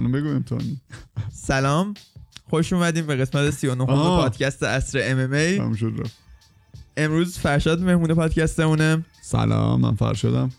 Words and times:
الان 0.00 0.12
بگو 0.12 0.28
امتحانی. 0.28 0.80
سلام. 1.32 1.94
خوش 2.50 2.72
اومدیم 2.72 3.06
به 3.06 3.16
قسمت 3.16 3.50
39 3.50 3.84
آه. 3.84 4.22
پادکست 4.22 4.62
عصر 4.62 5.00
MMA. 5.04 5.60
امروز 6.96 7.38
فرشاد 7.38 7.82
مهمون 7.82 8.14
پادکستمونه. 8.14 9.04
سلام 9.22 9.80
من 9.80 9.94
فرشادم. 9.94 10.50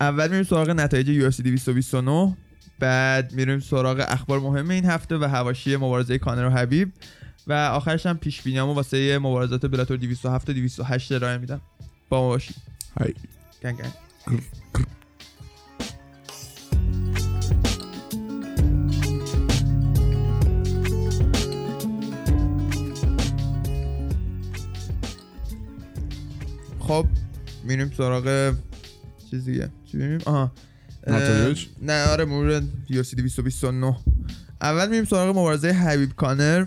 اول 0.00 0.28
میریم 0.28 0.44
سراغ 0.44 0.70
نتایج 0.70 1.08
UFC 1.08 1.42
229 1.42 2.36
بعد 2.78 3.32
میریم 3.32 3.60
سراغ 3.60 4.04
اخبار 4.08 4.40
مهم 4.40 4.70
این 4.70 4.84
هفته 4.84 5.18
و 5.18 5.24
حواشی 5.24 5.76
مبارزه 5.76 6.18
کانر 6.18 6.46
و 6.46 6.50
حبیب. 6.50 6.92
و 7.46 7.52
آخرش 7.52 8.06
هم 8.06 8.18
پیش 8.18 8.42
بینیامو 8.42 8.74
واسه 8.74 9.18
مبارزات 9.18 9.66
بلاتور 9.66 9.96
207 9.96 10.50
و 10.50 10.52
208 10.52 11.12
ارائه 11.12 11.38
میدم. 11.38 11.60
با 12.08 12.20
ما 12.20 12.28
باشید. 12.28 12.56
هی. 13.00 13.14
gang 13.62 13.76
gang. 13.76 14.42
خب 26.90 27.06
میریم 27.64 27.92
سراغ 27.96 28.54
چیز 29.30 29.44
دیگه. 29.44 29.70
چی 29.92 29.98
بریم 29.98 30.20
آها. 30.26 30.52
اه،؟ 31.06 31.54
نه 31.82 32.04
آره 32.04 32.24
مرور 32.24 32.62
یو 32.88 33.02
سی 33.02 33.16
229 33.16 33.96
اول 34.60 34.88
میریم 34.88 35.04
سراغ 35.04 35.28
مبارزه 35.28 35.68
حبیب 35.68 36.12
کانر. 36.16 36.66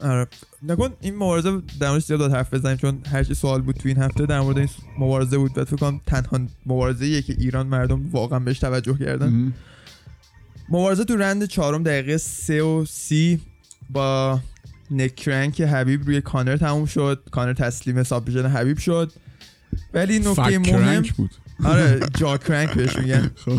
آره. 0.00 0.26
نکن 0.62 0.90
این 1.00 1.16
مبارزه 1.16 1.62
در 1.80 1.90
موردش 1.90 2.04
زیاد 2.04 2.32
حرف 2.32 2.54
بزنیم 2.54 2.76
چون 2.76 3.00
هر 3.06 3.24
چی 3.24 3.34
سوال 3.34 3.62
بود 3.62 3.76
تو 3.76 3.88
این 3.88 3.98
هفته 3.98 4.26
در 4.26 4.40
مورد 4.40 4.58
این 4.58 4.68
مبارزه 4.98 5.38
بود 5.38 5.58
و 5.58 5.64
فکر 5.64 5.76
کنم 5.76 6.00
تنها 6.06 6.40
مبارزه 6.66 7.04
ایه 7.04 7.22
که 7.22 7.34
ایران 7.38 7.66
مردم 7.66 8.10
واقعا 8.10 8.38
بهش 8.38 8.58
توجه 8.58 8.98
کردن. 8.98 9.52
مبارزه 10.68 11.04
تو 11.04 11.16
رند 11.16 11.44
چهارم 11.44 11.82
دقیقه 11.82 12.16
سه 12.16 12.62
و 12.62 12.84
سی 12.84 13.40
با 13.90 14.40
neck 14.90 15.21
crank 15.21 15.60
حبیب 15.60 16.06
روی 16.06 16.20
کانر 16.20 16.56
تموم 16.56 16.86
شد. 16.86 17.28
کانر 17.30 17.52
تسلیم 17.52 18.02
submission 18.02 18.46
حبیب 18.46 18.78
شد. 18.78 19.12
ولی 19.94 20.18
نکته 20.18 20.58
مهم 20.58 21.02
بود. 21.16 21.30
آره 21.64 22.00
jaw 22.16 22.38
crank 22.38 22.74
بهش 22.74 22.96
میگن. 22.96 23.30
خب. 23.44 23.58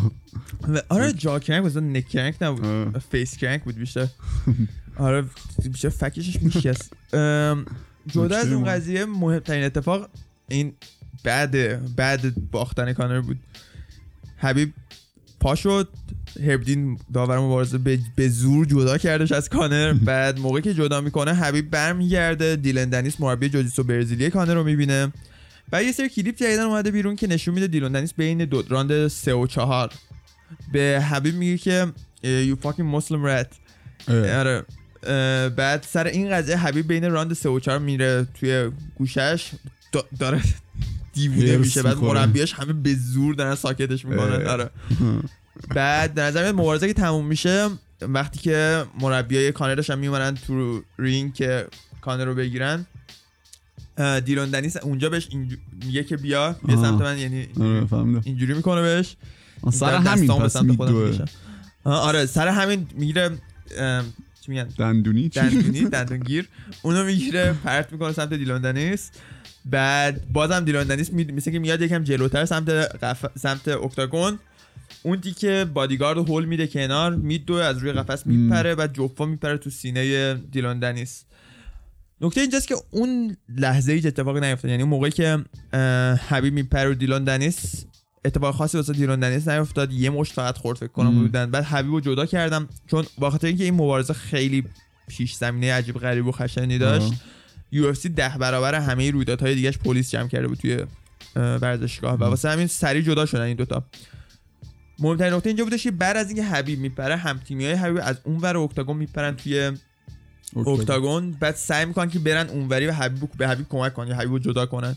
آره 0.89 1.13
jaw 1.13 1.39
crank 1.39 1.63
بود 1.63 1.83
neck 1.83 2.08
crank 2.08 2.35
نبود. 2.41 2.97
face 2.97 3.38
crank 3.38 3.63
بود 3.63 3.75
بیشتر. 3.75 4.07
آره 4.97 5.25
بیشتر 5.63 5.89
فکش 5.89 6.41
میشکست 6.41 6.94
ام، 7.13 7.65
جدا 8.07 8.37
از 8.37 8.51
اون. 8.51 8.65
قضیه 8.65 9.05
مهمترین 9.05 9.63
اتفاق 9.63 10.09
این 10.47 10.73
بعد 11.23 11.95
بعد 11.95 12.51
باختن 12.51 12.93
کانر 12.93 13.21
بود. 13.21 13.39
حبیب 14.37 14.73
پا 15.39 15.55
شد. 15.55 15.89
هرب 16.38 16.67
دین 16.67 16.97
داور 17.14 17.39
مبارزه 17.39 17.78
به, 18.16 18.28
زور 18.30 18.66
جدا 18.66 18.97
کردش 18.97 19.31
از 19.31 19.50
کانر. 19.50 19.94
بعد 20.11 20.39
موقعی 20.39 20.61
که 20.61 20.73
جدا 20.73 21.02
می‌کنه 21.02 21.33
حبیب 21.33 21.69
برمیگرده. 21.72 22.55
دیلن 22.55 22.89
دنیس 22.89 23.19
مربی 23.19 23.50
جوجیتسو 23.50 23.83
برزیلی 23.83 24.30
کانر 24.30 24.53
رو 24.53 24.64
می‌بینه. 24.64 25.11
و 25.72 25.83
یه 25.83 25.92
سری 25.92 26.09
کلیپ 26.09 26.36
جدیدا 26.35 26.63
اومده 26.64 26.92
بیرون 26.92 27.16
که 27.16 27.27
نشون 27.27 27.53
میده 27.53 27.67
دیلن 27.67 27.92
دنیس 27.92 28.14
بین 28.14 28.45
دو 28.45 28.64
راند 28.69 29.08
سه 29.08 29.33
و 29.33 29.47
چهار. 29.47 29.92
به 30.72 31.05
حبیب 31.11 31.36
میگه 31.36 31.58
که 31.58 31.88
fucking 32.64 33.02
Muslim 33.02 33.25
rat. 33.27 33.55
اه. 34.08 34.39
آره. 34.39 34.66
بعد 35.49 35.86
سر 35.89 36.08
این 36.08 36.30
قضیه 36.31 36.58
حبیب 36.58 36.88
بین 36.88 37.11
راند 37.11 37.33
سه 37.33 37.49
و 37.49 37.59
چهار 37.59 37.80
میره 37.80 38.27
توی 38.39 38.72
گوشش. 38.95 39.52
دا- 39.97 40.17
داره 40.20 40.42
دیوونه 41.14 41.58
میشه. 41.58 41.81
بعد. 41.83 41.97
مربیاش 41.97 42.53
همه 42.53 42.73
به 42.73 42.95
زور 42.95 43.36
دارن 43.36 43.55
ساکتش 43.55 44.05
می‌کنن. 44.05 44.47
آره. 44.47 44.70
بعد 45.75 46.14
در 46.14 46.28
نظر 46.28 46.52
مبارزه 46.52 46.88
که 46.88 46.94
تموم 46.94 47.25
میشه 47.25 47.70
وقتی 48.02 48.39
که 48.39 48.86
مربیای 49.00 49.52
کانرش 49.52 49.89
هم 49.89 49.98
میومدن 50.00 50.36
تو 50.36 50.84
رینگ 51.00 51.34
که 51.34 51.67
کانر 52.02 52.25
رو 52.25 52.36
بگیرن 52.36 52.86
اه، 53.98 54.20
دیلون 54.20 54.50
دنیس 54.50 54.77
اونجا 54.77 55.10
بهش 55.10 55.27
اینجو- 55.32 55.58
میگه 55.86 56.04
که 56.04 56.17
بیا 56.17 56.55
بیا. 56.65 56.76
سمت 56.76 57.02
من 57.02 57.17
یعنی 57.17 57.48
آره 57.61 57.86
فهمیدم. 57.86 58.21
اینجوری 58.26 58.54
می‌کنه 58.54 58.82
بهش. 58.82 59.15
سر 59.71 59.95
همین 59.95 60.32
پس 60.32 60.54
سمت 60.54 60.76
خودم 60.76 61.26
آره 61.83 62.26
سر 62.26 62.48
همین 62.48 62.88
می‌گیره 62.95 63.30
چی 64.42 64.52
میگن؟ 64.52 64.64
دندونی 64.77 65.30
دندونی 65.30 65.83
دندونگیر. 65.89 66.48
اونو 66.82 67.04
می‌گیره 67.04 67.55
پرت 67.64 67.92
می‌کنه 67.92 68.14
سمت 68.14 68.33
دیلان 68.33 68.61
دنیس. 68.61 69.11
بعد 69.65 70.32
بازم 70.33 70.65
دیلان 70.65 70.88
دنیس 70.88 71.14
می... 71.14 71.23
مثل 71.23 71.52
که 71.52 71.60
میاد 71.60 71.82
یکم 71.82 72.04
جلوتر 72.04 72.45
سمت 72.45 72.70
قف... 72.70 73.26
سمت 73.39 73.67
اکتاگون. 73.67 74.39
اون 75.03 75.19
دیگه 75.19 75.65
بادیگارد 75.65 76.17
هول 76.17 76.45
میده 76.45 76.67
کنار 76.67 77.15
میدو 77.15 77.53
از 77.53 77.77
روی 77.77 77.91
قفس 77.91 78.27
میپره 78.27 78.75
و 78.75 78.87
جفا 78.93 79.25
میپره 79.25 79.58
تو 79.58 79.69
سینه 79.69 80.33
دیلان 80.33 80.80
دنیس. 80.80 81.23
نکته 82.21 82.41
اینجاست 82.41 82.67
که 82.67 82.75
اون 82.91 83.37
لحظه 83.58 83.93
هیچ 83.93 84.05
اتفاقی 84.05 84.39
نیفتاد 84.39 84.71
یعنی 84.71 84.83
اون 84.83 84.89
موقعی 84.89 85.11
که 85.11 85.45
حبیب 86.30 86.53
میپره 86.53 86.83
رو 86.83 86.93
دیلان 86.93 87.23
دنیس 87.23 87.85
اتفاق 88.25 88.55
خاصی 88.55 88.77
واسه 88.77 88.93
دیلان 88.93 89.19
دنیس 89.19 89.47
نیفتاد. 89.47 89.91
یه 89.93 90.09
مشت 90.09 90.33
فقط 90.33 90.58
خورد 90.58 90.77
فکر 90.77 90.87
کنم. 90.87 91.19
بودن. 91.19 91.52
بعد 91.52 91.64
حبیب 91.64 91.91
رو 91.91 92.02
جدا 92.02 92.25
کردم 92.25 92.69
چون 92.87 93.05
با 93.17 93.30
خاطر 93.30 93.47
اینکه 93.47 93.64
این 93.64 93.73
مبارزه 93.73 94.14
خیلی 94.14 94.64
پیش 95.08 95.33
زمینه 95.33 95.73
عجیب 95.73 95.97
غریب 95.97 96.27
و 96.27 96.31
خشنی 96.31 96.77
داشت. 96.77 97.14
UFC 97.71 98.09
ده 98.09 98.37
برابر 98.39 98.75
همه 98.75 99.11
رویدادهای 99.11 99.55
دیگهش 99.55 99.77
پلیس 99.77 100.11
جمع 100.11 100.27
کرده 100.27 100.47
بود 100.47 100.58
توی 100.58 100.80
اه، 101.35 101.55
ورزشگاه. 101.55 102.15
و 102.15 102.23
واسه 102.23 102.49
همین 102.49 102.67
سریع 102.67 103.02
جدا 103.02 103.25
شدن 103.25 103.41
این 103.41 103.55
دوتا. 103.55 103.83
مهمترین 105.00 105.33
نکته 105.33 105.50
اینجا 105.50 105.64
بودش 105.64 105.83
که 105.83 105.92
بعد 105.92 106.17
از 106.17 106.28
اینکه 106.28 106.44
حبیب 106.44 106.80
میپره 106.80 107.16
هم 107.16 107.39
های 107.50 107.73
حبیب 107.73 108.00
از 108.04 108.16
اون 108.23 108.38
ور 108.38 108.58
اکتاگون 108.58 108.98
میپرن 108.98 109.36
توی 109.36 109.72
اکتاگون. 110.67 111.32
بعد 111.32 111.56
سعی 111.56 111.86
می‌کنن 111.86 112.10
که 112.10 112.20
برن 112.20 112.50
اونوری 112.50 112.88
و 112.88 112.92
حبیب 112.92 113.30
به 113.38 113.48
حبیب 113.48 113.66
کمک 113.70 113.94
کنن 113.94 114.08
یا 114.08 114.16
حبیب 114.16 114.32
رو 114.32 114.39
جدا 114.39 114.66
کنن. 114.66 114.95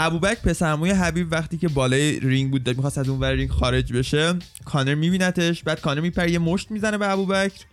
ابوبکر 0.00 0.40
پسرعموی 0.40 0.90
حبیب 0.90 1.32
وقتی 1.32 1.58
که 1.58 1.68
بالای 1.68 2.20
رینگ 2.20 2.50
بود 2.50 2.68
می‌خواست 2.68 2.98
از 2.98 3.08
اونور 3.08 3.32
رینگ 3.32 3.50
خارج 3.50 3.92
بشه 3.92 4.34
کانر 4.64 4.94
میبینتش. 4.94 5.62
بعد 5.62 5.80
کانر 5.80 6.00
میپره 6.00 6.30
یه 6.30 6.38
مشت 6.38 6.70
می‌زنه 6.70 6.98
به 6.98 7.10
ابوبکر. 7.10 7.64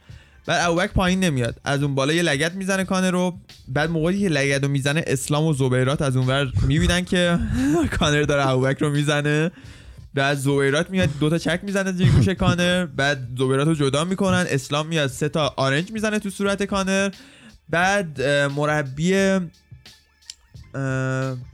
بعد 0.45 0.69
ابوبکر 0.69 0.91
پایین 0.93 1.19
نمیاد. 1.19 1.59
از 1.63 1.83
اون 1.83 1.95
بالا 1.95 2.13
یه 2.13 2.21
لگت 2.21 2.53
می‌زنه 2.53 2.83
کانر 2.83 3.11
رو. 3.11 3.37
بعد 3.67 3.89
موقعی 3.89 4.19
که 4.19 4.29
لگت 4.29 4.63
رو 4.63 4.69
می‌زنه 4.69 5.03
اسلام 5.07 5.43
و 5.43 5.53
زبیرات 5.53 6.01
از 6.01 6.15
اونور 6.15 6.51
می‌بینن 6.67 7.05
که 7.05 7.39
کانر 7.99 8.21
داره 8.21 8.47
ابوبکر 8.47 8.79
رو 8.79 8.91
می‌زنه. 8.91 9.51
بعد 10.13 10.37
زبیرات 10.37 10.89
میاد 10.89 11.09
دوتا 11.19 11.37
چک 11.37 11.59
می‌زنه 11.63 11.91
زیر 11.91 12.09
گوش 12.09 12.29
کانر. 12.29 12.85
بعد 12.85 13.27
زبیرات 13.37 13.67
رو 13.67 13.75
جدا 13.75 14.05
می‌کنن. 14.05 14.45
اسلام 14.49 14.87
میاد 14.87 15.09
سه 15.09 15.29
تا 15.29 15.53
آرنج 15.57 15.91
می‌زنه 15.91 16.19
تو 16.19 16.29
صورت 16.29 16.63
کانر. 16.63 17.11
بعد 17.69 18.21
مربی 18.55 19.39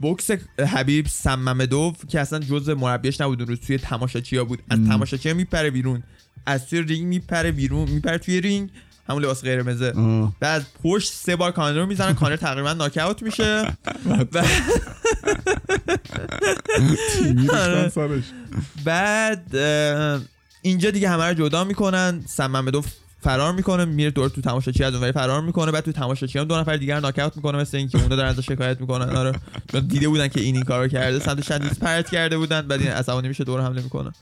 بوکس 0.00 0.30
حبیب 0.58 1.06
سممدوف 1.06 2.06
که 2.06 2.20
اصلا 2.20 2.38
جز 2.38 2.68
مربیش 2.68 3.20
نبود 3.20 3.40
اون 3.40 3.48
روز 3.48 3.60
توی 3.60 3.78
تماشاچیا 3.78 4.44
بود. 4.44 4.62
از 4.70 4.78
م. 4.78 4.88
تماشاچیا 4.88 5.34
میپره 5.34 5.70
بیرون. 5.70 6.02
از 6.46 6.66
توی 6.66 6.82
رینگ 6.82 7.06
میپره 7.06 7.52
بیرون 7.52 7.90
میپره 7.90 8.18
توی 8.18 8.40
رینگ. 8.40 8.70
همون 9.10 9.22
لباس 9.22 9.44
قرمزه. 9.44 9.94
از 10.40 10.62
پشت 10.82 11.12
سه 11.12 11.36
بار 11.36 11.52
کانر 11.52 11.78
رو 11.78 11.86
می‌زنن 11.86 12.14
کانر 12.14 12.36
تقریبا 12.36 12.72
ناکاوت 12.72 13.22
میشه. 13.22 13.62
آره. 17.52 17.92
بعد 18.84 19.56
اه، 19.56 20.20
اینجا 20.62 20.90
دیگه 20.90 21.08
همه 21.08 21.24
رو 21.24 21.34
جدا 21.34 21.64
می‌کنن. 21.64 22.22
سممدوف 22.26 22.86
فرار 23.22 23.52
می‌کنه 23.52 23.84
میره 23.84 24.10
دور 24.10 24.28
تو 24.28 24.40
تماشاچی 24.40 24.84
از 24.84 24.94
اونوری 24.94 25.12
فرار 25.12 25.40
می‌کنه. 25.40 25.72
بعد 25.72 25.84
تو 25.84 25.92
تماشاچی 25.92 26.38
هم 26.38 26.44
دو 26.44 26.56
نفر 26.56 26.76
دیگر 26.76 26.94
رو 26.94 27.00
ناکاوت 27.00 27.36
می‌کنه 27.36 27.58
مثل 27.58 27.76
اینکه 27.76 28.02
اونا 28.02 28.16
دارن 28.16 28.28
ازش 28.28 28.46
شکایت 28.46 28.80
می‌کنن. 28.80 29.16
آره. 29.16 29.32
دیده 29.88 30.08
بودن 30.08 30.28
که 30.28 30.40
این 30.40 30.54
این 30.54 30.64
کارو 30.64 30.88
کرده 30.88 31.18
سمتش 31.18 31.44
دنیس 31.44 31.78
پرت 31.78 32.10
کرده 32.10 32.38
بودن. 32.38 32.60
بعد 32.60 32.80
این 32.80 32.90
عصبانی 32.90 33.28
میشه 33.28 33.44
دور 33.44 33.60
حمله 33.60 33.82
می‌کنه. 33.82 34.12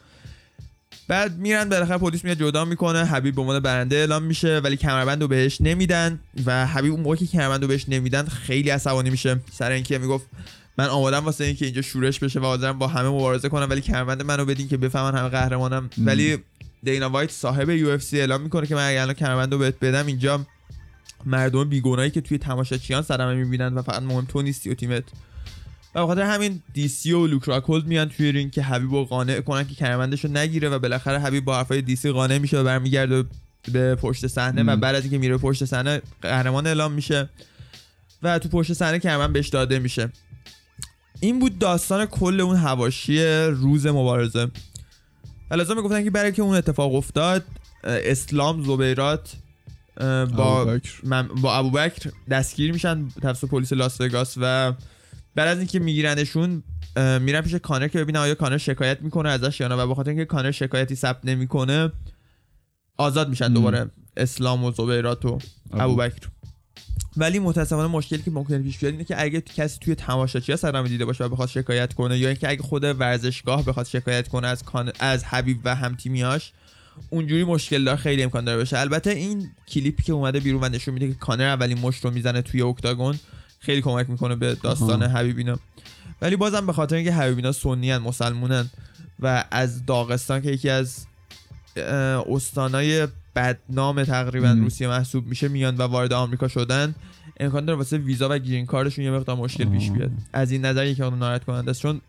بعد 1.09 1.39
میرن 1.39 1.69
بالاخره 1.69 1.99
پلیس 1.99 2.25
میاد 2.25 2.39
جدا 2.39 2.65
می‌کنه. 2.65 3.05
حبیب 3.05 3.35
به 3.35 3.41
عنوان 3.41 3.61
برنده 3.61 3.97
اعلام 3.97 4.23
میشه 4.23 4.59
ولی 4.59 4.77
کمربند 4.77 5.23
رو 5.23 5.29
بهش 5.29 5.61
نمیدن 5.61 6.21
و 6.47 6.67
حبیب 6.67 6.93
اون 6.93 7.01
موقعی 7.01 7.19
که 7.19 7.27
کمربند 7.27 7.63
رو 7.63 7.69
بهش 7.69 7.85
نمیدن 7.89 8.25
خیلی 8.25 8.71
عصبانی 8.71 9.11
میشه. 9.11 9.41
سر 9.53 9.71
اینکه 9.71 9.99
می‌گفت 9.99 10.27
من 10.79 10.87
آمادم 10.87 11.25
واسه 11.25 11.45
اینکه 11.45 11.65
اینجا 11.65 11.83
شورش 11.83 12.19
بشه 12.19 12.41
و 12.41 12.45
حاضرم 12.45 12.79
با 12.79 12.87
همه 12.87 13.09
مبارزه 13.09 13.49
کنم 13.49 13.71
ولی 13.71 13.81
کمربند 13.81 14.23
منو 14.23 14.45
بدین 14.45 14.69
که 14.69 14.77
بفهمن 14.77 15.19
همه 15.19 15.29
قهرمانم. 15.29 15.91
ولی 15.99 16.39
دینا 16.83 17.11
وایت 17.11 17.31
صاحب 17.31 17.71
UFC 17.71 18.21
اعلام 18.21 18.41
می‌کنه 18.41 18.67
که 18.67 18.75
من 18.75 18.89
اگه 18.89 19.01
الان 19.03 19.15
کمربند 19.15 19.53
رو 19.53 19.59
بهت 19.59 19.75
بدم 19.81 20.07
اینجا 20.07 20.47
مردم 21.27 21.65
بیگناهی 21.65 22.11
که 22.11 22.21
توی 22.21 22.39
تماشاچیان 22.39 23.03
صدمه 23.03 23.35
می‌بینن 23.35 23.75
و 23.75 23.83
فقط 23.83 24.03
مهم 24.03 24.25
تو 24.25 24.43
نیستی 24.43 24.71
و 24.71 24.75
تیمت. 24.75 25.05
و 25.99 26.03
بخاطر 26.03 26.23
همین 26.23 26.63
DC 26.73 27.13
و 27.13 27.27
لوک 27.27 27.45
راکولد 27.45 27.87
میان 27.87 28.09
توی 28.09 28.33
رینگ 28.33 28.51
که 28.51 28.63
حبیب 28.63 28.93
رو 28.93 29.05
قانع 29.05 29.41
کنن 29.41 29.67
که 29.67 29.75
کمربندش 29.75 30.25
رو 30.25 30.31
نگیره 30.31 30.69
و 30.69 30.79
بالاخره 30.79 31.19
حبیب 31.19 31.45
با 31.45 31.57
حرفای 31.57 31.83
DC 31.83 32.11
قانع 32.11 32.39
میشه 32.39 32.59
و 32.59 32.65
برمیگرده 32.65 33.25
به 33.73 33.95
پشت 33.95 34.27
صحنه 34.27 34.63
و. 34.63 34.77
بعد 34.77 34.95
از 34.95 35.03
اینکه 35.03 35.19
میره 35.19 35.39
پشت 35.39 35.65
صحنه 35.65 36.03
قهرمان 36.23 36.67
اعلام 36.67 36.93
میشه 36.93 37.29
و 38.23 38.39
تو 38.39 38.49
پشت 38.49 38.73
صحنه 38.73 38.99
کمربند 38.99 39.33
بهش 39.33 39.49
داده 39.49 39.79
میشه 39.79 40.13
این 41.21 41.39
بود 41.39 41.59
داستان 41.59 42.07
کل 42.07 42.41
اون 42.41 42.57
حواشی 42.57 43.25
روز 43.47 43.87
مبارزه 43.87 44.49
و 45.51 45.55
لازم 45.55 45.77
می‌گفتن 45.77 46.05
که 46.05 46.11
برای 46.11 46.33
که 46.33 46.43
اون 46.43 46.57
اتفاق 46.57 46.95
افتاد 46.95 47.45
اسلام 47.85 48.65
زبیرات 48.65 49.33
با 50.37 50.63
ابوبکر. 50.63 51.23
با 51.23 51.57
ابوبکر 51.57 52.11
دستگیر 52.31 52.73
میشن 52.73 53.09
توسط 53.23 53.49
پلیس 53.49 53.73
لاس 53.73 54.01
وگاس 54.01 54.35
و 54.41 54.73
بعد 55.39 55.49
از 55.49 55.59
اینکه 55.59 55.79
میگیرنشون 55.79 56.63
میرن 56.97 57.41
پیش 57.41 57.55
کانر 57.55 57.89
که 57.89 57.99
ببینن 57.99 58.19
آیا 58.19 58.35
کانر 58.35 58.59
شکایت 58.59 59.03
می‌کنه 59.03 59.29
ازش 59.29 59.61
یا 59.61 59.69
نه 59.69 59.75
و 59.75 59.87
به 59.87 59.95
خاطر 59.95 60.11
اینکه 60.11 60.25
کانر 60.25 60.51
شکایتی 60.51 60.95
ثبت 60.95 61.25
نمی‌کنه 61.25 61.93
آزاد 62.97 63.29
میشن 63.29 63.49
مم. 63.49 63.55
دوباره 63.55 63.91
اسلام 64.17 64.65
و 64.65 64.73
زبیرات 64.73 65.25
و 65.25 65.39
ابوبکر. 65.73 66.29
ولی 67.17 67.39
متاسفانه 67.39 67.89
مشکلی 67.89 68.23
که 68.23 68.31
ممکنه 68.31 68.59
پیش 68.59 68.79
بیاد 68.79 68.93
اینه 68.93 69.05
که 69.05 69.23
اگه 69.23 69.41
کسی 69.41 69.79
توی 69.81 69.95
تماشاچی 69.95 70.57
صدمه 70.57 70.89
دیده 70.89 71.05
باشه 71.05 71.25
و 71.25 71.29
بخواد 71.29 71.49
شکایت 71.49 71.93
کنه 71.95 72.19
یا 72.19 72.29
اینکه 72.29 72.51
اگه 72.51 72.63
خود 72.63 72.85
ورزشگاه 72.85 73.65
بخواد 73.65 73.87
شکایت 73.87 74.29
کنه 74.29 74.47
از 74.47 74.63
کان... 74.63 74.93
از 75.01 75.25
حبیب 75.25 75.59
و 75.65 75.75
همتیمیاش 75.75 76.53
اونجوری 77.11 77.45
مشکل 77.45 77.85
دار 77.85 77.97
خیلی 77.97 78.23
امکان 78.23 78.45
داره 78.45 78.61
بشه. 78.61 78.79
البته 78.79 79.11
این 79.11 79.51
کلیپی 79.69 80.03
که 80.03 80.13
اومده 80.13 80.41
بیرون 80.41 80.65
و 80.65 80.69
نشون 80.69 80.95
میده 80.95 81.09
که 81.09 81.15
کانر 81.15 81.45
اولین 81.45 81.79
مشت 81.79 82.05
رو 82.05 82.11
می‌زنه 82.11 82.43
توی 82.43 82.63
اکتاگون 82.63 83.19
خیلی 83.59 83.83
کمک 83.83 84.11
می‌کنه 84.11 84.37
به 84.37 84.55
داستان. 84.55 85.03
حبیبینا 85.03 85.59
ولی 86.23 86.37
بازم 86.37 86.67
به 86.67 86.73
خاطر 86.73 86.97
اینکه 86.97 87.13
حبیبینا 87.13 87.53
سنی 87.53 87.91
هن 87.91 87.99
مسلمونن 87.99 88.71
و 89.21 89.45
از 89.51 89.87
داغستان 89.87 90.43
که 90.43 90.51
یکی 90.51 90.71
از 90.71 91.07
استانای 92.31 93.09
بدنام 93.37 94.05
تقریبا. 94.05 94.51
روسیه 94.51 94.89
محسوب 94.89 95.27
میشه 95.27 95.49
میان 95.49 95.77
و 95.77 95.83
وارد 95.83 96.13
آمریکا 96.13 96.49
شدن 96.49 96.95
امکان 97.41 97.65
داره 97.65 97.79
واسه 97.79 97.99
ویزا 97.99 98.29
و 98.31 98.39
گرین 98.39 98.67
کارشون 98.67 99.05
یه 99.05 99.11
مقدار 99.11 99.37
مشکل 99.37 99.65
پیش. 99.65 99.91
بیاد. 99.91 100.11
از 100.33 100.51
این 100.53 100.65
نظر 100.65 100.87
یکی 100.87 101.03
اون 101.03 101.19
ناراحت 101.19 101.45
کننده 101.45 101.71
است. 101.71 101.83
چون 101.83 102.01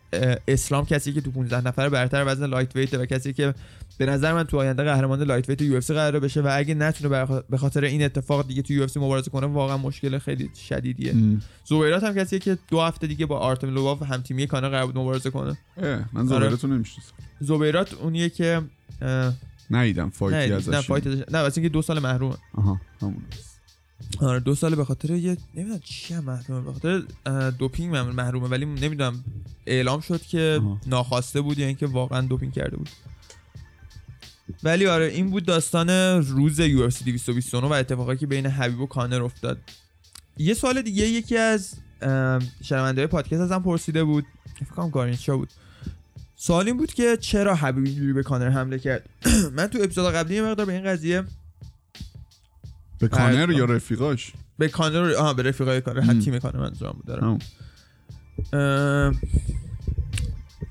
اسلام 0.48 0.86
کسی 0.86 1.12
که 1.12 1.20
تو 1.20 1.30
15 1.30 1.66
نفر 1.68 1.88
برتر 1.88 2.24
وزن 2.26 2.46
lightweight 2.46 2.94
و 2.94 3.06
کسی 3.06 3.32
که 3.32 3.54
به 3.98 4.06
نظر 4.06 4.32
من 4.32 4.44
تو 4.44 4.58
آینده 4.58 4.84
قهرمان 4.84 5.22
lightweight 5.22 5.62
UFC 5.62 5.94
قراره 5.94 6.20
بشه 6.20 6.40
و 6.40 6.48
اگه 6.52 6.74
نتونه 6.74 7.26
به 7.50 7.56
خاطر 7.58 7.84
این 7.84 8.02
اتفاق 8.02 8.46
دیگه 8.48 8.62
تو 8.62 8.72
UFC 8.72 9.00
مبارزه 9.00 9.30
کنه 9.30 9.46
واقعا 9.46 9.76
مشکل 9.76 10.18
خیلی 10.18 10.50
شدیدیه. 10.68 11.14
زوبیرات 11.64 12.04
هم 12.04 12.14
کسیه 12.14 12.38
که 12.38 12.58
دو 12.68 12.80
هفته 12.80 13.06
دیگه 13.06 13.26
با 13.26 13.38
آرتم 13.38 13.74
لوباف 13.74 14.02
هم 14.02 14.20
تیمی 14.22 14.46
کانر 14.46 14.68
قرار 14.68 14.86
بود 14.86 14.98
مبارزه 14.98 15.30
کنه. 15.30 15.58
من 15.76 16.04
آره. 16.16 16.26
زوبیراتو 16.26 16.66
نمی‌شناسم. 16.68 17.12
زوبیرات 17.40 17.94
اونیه 17.94 18.28
که 18.28 18.60
اه، 19.02 19.32
ندیدم 19.70 20.10
fight 20.10 20.43
ی 20.43 20.50
نه 20.50 20.56
ازش. 20.56 20.68
نه 20.68 20.80
fight 20.80 21.06
ازش- 21.06 21.24
نه 21.32 21.38
واسه 21.38 21.58
اینکه 21.58 21.72
دو 21.72 21.82
سال 21.82 21.98
محرومه. 21.98 22.34
آها 22.54 22.80
همون. 23.02 23.16
آره 24.20 24.40
دو 24.40 24.54
سال 24.54 24.74
به 24.74 24.84
خاطر 24.84 25.10
یه 25.10 25.36
نمی‌دونم 25.54 25.80
چی 25.84 26.14
هم 26.14 26.24
محرومه 26.24 26.60
به 26.60 26.72
خاطر 26.72 27.02
دوپینگ 27.50 27.94
مح- 27.94 28.14
محرومه 28.14 28.48
ولی 28.48 28.64
نمی‌دونم 28.66 29.24
اعلام 29.66 30.00
شد 30.00 30.22
که 30.22 30.58
آها. 30.62 30.80
ناخواسته 30.86 31.40
بود 31.40 31.58
یا 31.58 31.66
اینکه 31.66 31.86
واقعا 31.86 32.20
دوپینگ 32.20 32.52
کرده 32.52 32.76
بود. 32.76 32.88
ولی 34.62 34.86
آره 34.86 35.06
این 35.06 35.30
بود 35.30 35.44
داستان 35.44 35.90
روز 36.22 36.58
یو 36.58 36.82
اف 36.82 36.92
سی 36.92 37.04
229 37.04 37.68
و 37.68 37.72
اتفاقی 37.72 38.16
که 38.16 38.26
بین 38.26 38.46
حبیب 38.46 38.80
و 38.80 38.86
کانر 38.86 39.22
افتاد. 39.22 39.58
یه 40.38 40.54
سوال 40.54 40.82
دیگه 40.82 41.06
یکی 41.08 41.36
از 41.36 41.74
شنونده 42.62 43.06
پادکست 43.06 43.40
ازم 43.40 43.62
پرسیده 43.62 44.04
بود. 44.04 44.26
فکر 44.60 44.70
کنم 44.70 44.90
گارینشا 44.90 45.36
بود. 45.36 45.48
سوال 46.36 46.66
این 46.66 46.76
بود 46.76 46.92
که 46.94 47.16
چرا 47.16 47.54
حبیب 47.54 47.84
اینجوری 47.84 48.12
به 48.12 48.22
کانر 48.22 48.48
حمله 48.48 48.78
کرد؟ 48.78 49.08
من 49.56 49.66
تو 49.66 49.78
اپیزود 49.82 50.14
قبلی 50.14 50.34
یه 50.34 50.42
مقدار 50.42 50.66
به 50.66 50.72
این 50.72 50.84
قضیه 50.84 51.24
به 53.00 53.08
کانر. 53.08 53.50
یا 53.50 53.64
رفیقاش؟ 53.64 54.32
به 54.58 54.68
کانر 54.68 55.14
آها 55.14 55.34
به 55.34 55.42
رفیقای 55.42 55.80
کانر. 55.80 56.20
تیم 56.20 56.38
کانر 56.38 56.58
منظورم 56.58 56.92
بود 56.92 57.04
دارم 57.06 57.38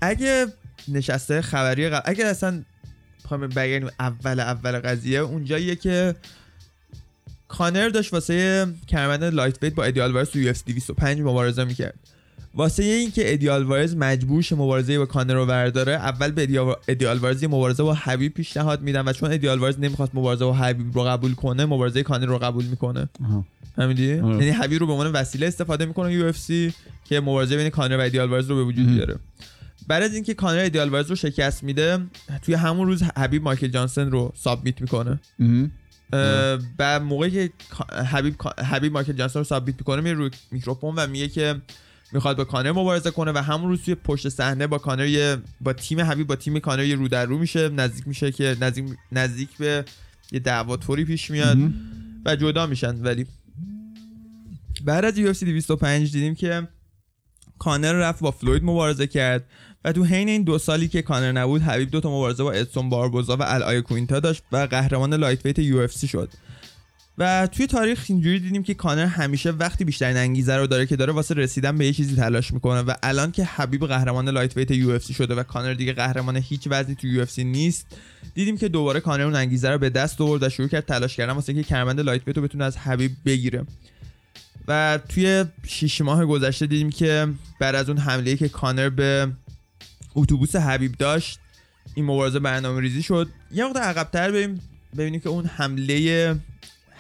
اگه 0.01 0.47
نشسته 0.87 1.41
خبری 1.41 1.89
قبل 1.89 2.11
اگه 2.11 2.25
اصلا 2.25 2.63
بخوایم 3.25 3.47
بگیم 3.47 3.89
اول 3.99 4.39
اول 4.39 4.79
قضیه 4.79 5.19
اونجاییه 5.19 5.75
که 5.75 6.15
کانر 7.47 7.89
داشت 7.89 8.13
واسه 8.13 8.67
کمربند 8.87 9.23
lightweight 9.23 9.73
با 9.73 9.83
ادی 9.83 10.11
آلوارز 10.11 10.29
تو 10.29 10.39
UFC 10.39 10.63
205 10.63 11.19
مبارزه 11.19 11.63
می‌کرد. 11.63 11.99
واسه 12.53 12.83
اینکه 12.83 13.33
ادی 13.33 13.63
آلوارز 13.63 13.95
مجبور 13.95 14.41
شه 14.41 14.55
مبارزه 14.55 14.97
با 14.97 15.05
کانر 15.05 15.33
رو 15.33 15.45
برداره 15.45 15.91
اول 15.93 16.31
به 16.31 16.43
ادی 16.43 16.79
آ- 16.87 17.02
ادی 17.02 17.17
آلوارز 17.17 17.43
مبارزه 17.43 17.83
با 17.83 17.93
حبیب 17.93 18.33
پیشنهاد 18.33 18.81
میدن 18.81 19.07
و 19.07 19.13
چون 19.13 19.31
ادی 19.31 19.59
آلوارز 19.59 19.79
نمی‌خواست 19.79 20.15
مبارزه 20.15 20.45
با 20.45 20.53
حبیب 20.53 20.97
رو 20.97 21.03
قبول 21.03 21.33
کنه 21.33 21.65
مبارزه 21.65 22.03
کانر 22.03 22.25
رو 22.25 22.37
قبول 22.37 22.65
می‌کنه. 22.65 23.09
فهمیدی 23.75 24.19
آره. 24.19 24.35
یعنی 24.35 24.49
حبیب 24.49 24.79
رو 24.79 24.87
به 24.87 24.91
عنوان 24.91 25.11
وسیله 25.11 25.47
استفاده 25.47 25.85
می‌کنه 25.85 26.13
UFC 26.13 26.73
که 27.05 27.19
مبارزه 27.19 27.57
بین 27.57 27.69
کانر 27.69 27.97
و 27.97 28.01
ادی 28.01 28.29
آلوارز 28.29 28.49
رو 28.49 28.55
به 28.55 28.63
وجود. 28.63 28.87
بیاره 28.87 29.15
بعد 29.87 30.03
از 30.03 30.13
اینکه 30.13 30.33
کانر 30.33 30.57
ادی 30.57 30.89
آلوارز 30.89 31.09
رو 31.09 31.15
شکست 31.15 31.63
میده 31.63 31.99
توی 32.41 32.53
همون 32.53 32.87
روز 32.87 33.03
حبیب 33.03 33.43
مایکل 33.43 33.67
جانسن 33.67 34.11
رو 34.11 34.33
submit 34.35 34.81
می‌کنه. 34.81 35.19
و 36.79 36.99
موقعی 36.99 37.31
که 37.31 37.49
حبیب 38.05 38.35
حبیب 38.65 38.93
مایکل 38.93 39.13
جانسن 39.13 39.39
رو 39.39 39.45
submit 39.45 39.75
می‌کنه 39.79 40.01
میره 40.01 40.15
روی 40.15 40.29
میکروفون 40.51 40.95
و 40.95 41.07
میگه 41.07 41.27
که 41.27 41.55
می‌خواد 42.11 42.37
با 42.37 42.43
کانر 42.43 42.71
مبارزه 42.71 43.11
کنه 43.11 43.31
و 43.31 43.37
همون 43.37 43.69
روز 43.69 43.81
توی 43.81 43.95
پشت 43.95 44.29
صحنه 44.29 44.67
با 44.67 44.77
کانر 44.77 45.05
یه 45.05 45.37
با 45.61 45.73
تیم 45.73 45.99
حبیب 45.99 46.27
با 46.27 46.35
تیم 46.35 46.59
کانر 46.59 46.83
یه 46.83 46.95
رو 46.95 47.07
در 47.07 47.25
رو 47.25 47.37
میشه. 47.37 47.69
نزدیک 47.69 48.07
میشه 48.07 48.31
که 48.31 48.57
نزدیک 48.61 48.85
نزدیک 49.11 49.49
به 49.57 49.85
یه 50.31 50.39
دعوا 50.39 50.77
طوری 50.77 51.05
پیش 51.05 51.31
میاد. 51.31 51.57
و 52.25 52.35
جدا 52.35 52.65
میشن. 52.65 53.01
ولی 53.01 53.25
بعد 54.85 55.05
از 55.05 55.15
UFC 55.15 55.43
205 55.43 56.11
دیدیم 56.11 56.35
که 56.35 56.67
کانر 57.59 57.93
رفت 57.93 58.19
با 58.19 58.31
فلوید 58.31 58.63
مبارزه 58.63 59.07
کرد 59.07 59.45
و 59.85 59.91
تو 59.91 60.03
حین 60.03 60.29
این 60.29 60.43
دو 60.43 60.57
سالی 60.57 60.87
که 60.87 61.01
کانر 61.01 61.31
نبود 61.31 61.61
حبیب 61.61 61.91
دو 61.91 62.01
تا 62.01 62.09
مبارزه 62.09 62.43
با 62.43 62.51
ادسون 62.51 62.89
باربوزا 62.89 63.37
و 63.37 63.43
ال 63.43 63.81
آیکوینتا 63.81 64.19
داشت 64.19 64.43
و 64.51 64.57
قهرمان 64.57 65.13
lightweight 65.13 65.45
UFC 65.45 66.07
شد. 66.07 66.29
و 67.19 67.47
توی 67.47 67.67
تاریخ 67.67 68.05
اینجوری 68.09 68.39
دیدیم 68.39 68.63
که 68.63 68.73
کانر 68.73 69.05
همیشه 69.05 69.51
وقتی 69.51 69.83
بیشترین 69.85 70.17
انگیزه 70.17 70.55
رو 70.55 70.67
داره 70.67 70.85
که 70.85 70.95
داره 70.95 71.13
واسه 71.13 71.33
رسیدن 71.33 71.77
به 71.77 71.85
یه 71.85 71.93
چیزی 71.93 72.15
تلاش 72.15 72.53
می‌کنه 72.53 72.81
و 72.81 72.93
الان 73.03 73.31
که 73.31 73.43
حبیب 73.45 73.87
قهرمان 73.87 74.29
lightweight 74.29 74.71
UFC 74.71 75.13
شده 75.13 75.35
و 75.35 75.43
کانر 75.43 75.73
دیگه 75.73 75.93
قهرمان 75.93 76.35
هیچ 76.35 76.67
وزنی 76.67 76.95
تو 76.95 77.07
UFC 77.07 77.43
نیست 77.43 77.87
دیدیم 78.33 78.57
که 78.57 78.67
دوباره 78.67 78.99
کانر 78.99 79.23
اون 79.23 79.35
انگیزه 79.35 79.69
رو 79.69 79.77
به 79.77 79.89
دست 79.89 80.21
آورد 80.21 80.43
و 80.43 80.49
شروع 80.49 80.67
کرد 80.67 80.85
تلاش 80.85 81.15
کردن 81.15 81.33
واسه 81.33 81.53
اینکه 81.53 81.69
کمربند 81.69 81.99
lightweight 81.99 82.37
رو 82.37 82.43
بتونه 82.43 82.63
از 82.63 82.77
حبیب 82.77 83.11
بگیره. 83.25 83.65
و 84.67 84.99
توی 85.09 85.45
شیش 85.67 86.01
ماه 86.01 86.25
گذشته 86.25 86.67
دیدیم 86.67 86.89
که 86.89 87.27
بعد 87.59 87.75
از 87.75 87.89
اون 87.89 87.97
حمله 87.97 88.35
که 88.35 88.49
کانر 88.49 88.89
به 88.89 89.31
اتوبوس 90.15 90.55
حبیب 90.55 90.91
داشت 90.91 91.39
این 91.95 92.05
مبارزه 92.05 92.39
برنامه 92.39 92.81
ریزی 92.81 93.03
شد. 93.03 93.29
یه 93.51 93.65
مقدار 93.65 93.83
عقبتر 93.83 94.31
بریم 94.31 94.61
ببینیم 94.97 95.19
که 95.19 95.29
اون 95.29 95.45
حمله 95.45 96.35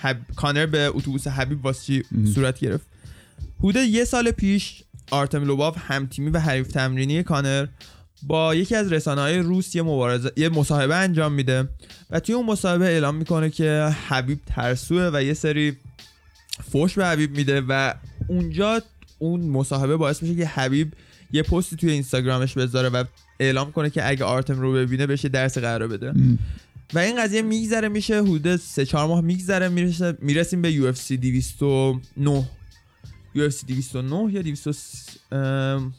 حب... 0.01 0.17
کانر 0.35 0.65
به 0.65 0.91
اتوبوس 0.93 1.27
حبیب 1.27 1.65
واسه 1.65 1.85
چی 1.85 2.03
مهم. 2.11 2.25
صورت 2.25 2.59
گرفت 2.59 2.85
حدود 3.59 3.75
یه 3.75 4.05
سال 4.05 4.31
پیش 4.31 4.83
آرتم 5.11 5.43
لوباف 5.43 5.77
همتیمی 5.87 6.29
و 6.29 6.39
حریف 6.39 6.67
تمرینی 6.67 7.23
کانر 7.23 7.67
با 8.23 8.55
یکی 8.55 8.75
از 8.75 8.93
رسانه 8.93 9.21
های 9.21 9.37
روس 9.37 9.75
یه 9.75 9.81
مبارزه 9.81 10.31
یه 10.37 10.49
مصاحبه 10.49 10.95
انجام 10.95 11.33
میده 11.33 11.69
و 12.09 12.19
توی 12.19 12.35
اون 12.35 12.45
مصاحبه 12.45 12.85
اعلام 12.85 13.15
می‌کنه 13.15 13.49
که 13.49 13.95
حبیب 14.07 14.39
ترسوه 14.45 15.09
و 15.13 15.23
یه 15.23 15.33
سری 15.33 15.77
فوش 16.71 16.93
به 16.93 17.05
حبیب 17.05 17.31
میده 17.37 17.61
و 17.61 17.93
اونجا 18.27 18.81
اون 19.19 19.41
مصاحبه 19.41 19.97
باعث 19.97 20.23
میشه 20.23 20.35
که 20.35 20.45
حبیب 20.45 20.93
یه 21.31 21.43
پستی 21.43 21.75
توی 21.75 21.91
اینستاگرامش 21.91 22.53
بذاره 22.53 22.89
و 22.89 23.03
اعلام 23.39 23.71
کنه 23.71 23.89
که 23.89 24.09
اگه 24.09 24.25
آرتم 24.25 24.59
رو 24.59 24.73
ببینه 24.73 25.07
بهش 25.07 25.25
درس 25.25 25.57
قرار 25.57 25.87
بده. 25.87 26.13
و 26.93 26.99
این 26.99 27.23
قضیه 27.23 27.41
میگذره 27.41 27.87
میشه 27.89 28.21
حدود 28.21 28.55
3 28.55 28.85
4 28.85 29.07
ماه 29.07 29.21
میگذره 29.21 29.69
می‌رسه 29.69 30.17
می‌رسیم 30.21 30.61
به 30.61 30.93
UFC 30.93 31.11
209 31.11 32.49
UFC 33.35 33.63
209 33.67 34.33
یا 34.33 34.41
200 34.41 35.19
ام، 35.31 35.93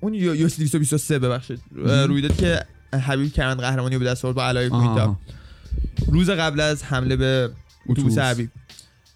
اون 0.00 0.14
یو- 0.14 0.48
UFC 0.48 0.52
223 0.58 1.18
ببخشید 1.18 1.60
مهم. 1.72 2.08
روی 2.08 2.22
داد 2.22 2.36
که 2.36 2.60
حبیب 3.06 3.32
کرند 3.32 3.60
قهرمانی 3.60 3.94
رو 3.94 4.00
به 4.00 4.06
دست 4.06 4.24
آورد 4.24 4.36
با 4.36 4.44
علای 4.44 4.68
کوینتا 4.68 5.02
آها. 5.02 5.20
روز 6.08 6.30
قبل 6.30 6.60
از 6.60 6.84
حمله 6.84 7.16
به 7.16 7.50
اتوبوس 7.86 8.12
اتوبوس. 8.12 8.18
حبیب 8.18 8.50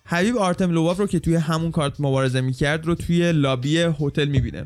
حبیب 0.06 0.36
آرتم 0.36 0.70
لوواف 0.70 0.98
رو 0.98 1.06
که 1.06 1.18
توی 1.18 1.34
همون 1.34 1.70
کارت 1.70 2.00
مبارزه 2.00 2.40
می‌کرد 2.40 2.86
رو 2.86 2.94
توی 2.94 3.32
لابی 3.32 3.78
هتل 3.78 4.24
می‌بینه 4.28 4.64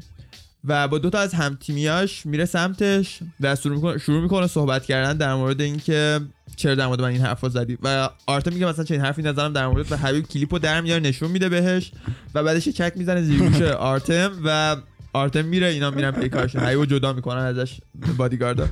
و 0.69 0.89
با 0.89 0.99
دوتا 0.99 1.19
از 1.19 1.35
همتیمیاش 1.35 2.27
میره 2.27 2.45
سمتش 2.45 3.19
و 3.41 3.57
شروع 3.57 4.23
می‌کنه, 4.23 4.47
صحبت 4.47 4.85
کردن 4.85 5.17
در 5.17 5.35
مورد 5.35 5.61
اینکه 5.61 6.21
چرا 6.57 6.75
در 6.75 6.87
مورد 6.87 7.01
من 7.01 7.09
این 7.09 7.21
حرفا 7.21 7.49
زدی. 7.49 7.79
و 7.83 8.09
آرتم 8.27 8.53
میگه 8.53 8.67
مثلا 8.67 8.85
چنین 8.85 9.01
حرفی 9.01 9.23
نزنم 9.23 9.53
در 9.53 9.67
مورد 9.67 9.93
و 9.93 9.97
حبیب 9.97 10.27
کلیپو 10.27 10.59
در 10.59 10.81
میاره 10.81 11.01
نشون 11.01 11.31
میده 11.31 11.49
بهش 11.49 11.93
و 12.35 12.45
بعدش 12.45 12.69
چک 12.69 12.93
می‌زنه 12.97 13.23
زیر 13.23 13.65
آرتم 13.65 14.33
و 14.45 14.77
آرتم 15.13 15.45
میره 15.45 15.67
اینا 15.67 15.91
میرن 15.91 16.11
پی 16.11 16.29
کارشون 16.29 16.63
حبیبو 16.63 16.87
جدا 16.87 17.13
می‌کنن 17.13 17.43
ازش 17.43 17.81
بادیگاردا 18.17 18.69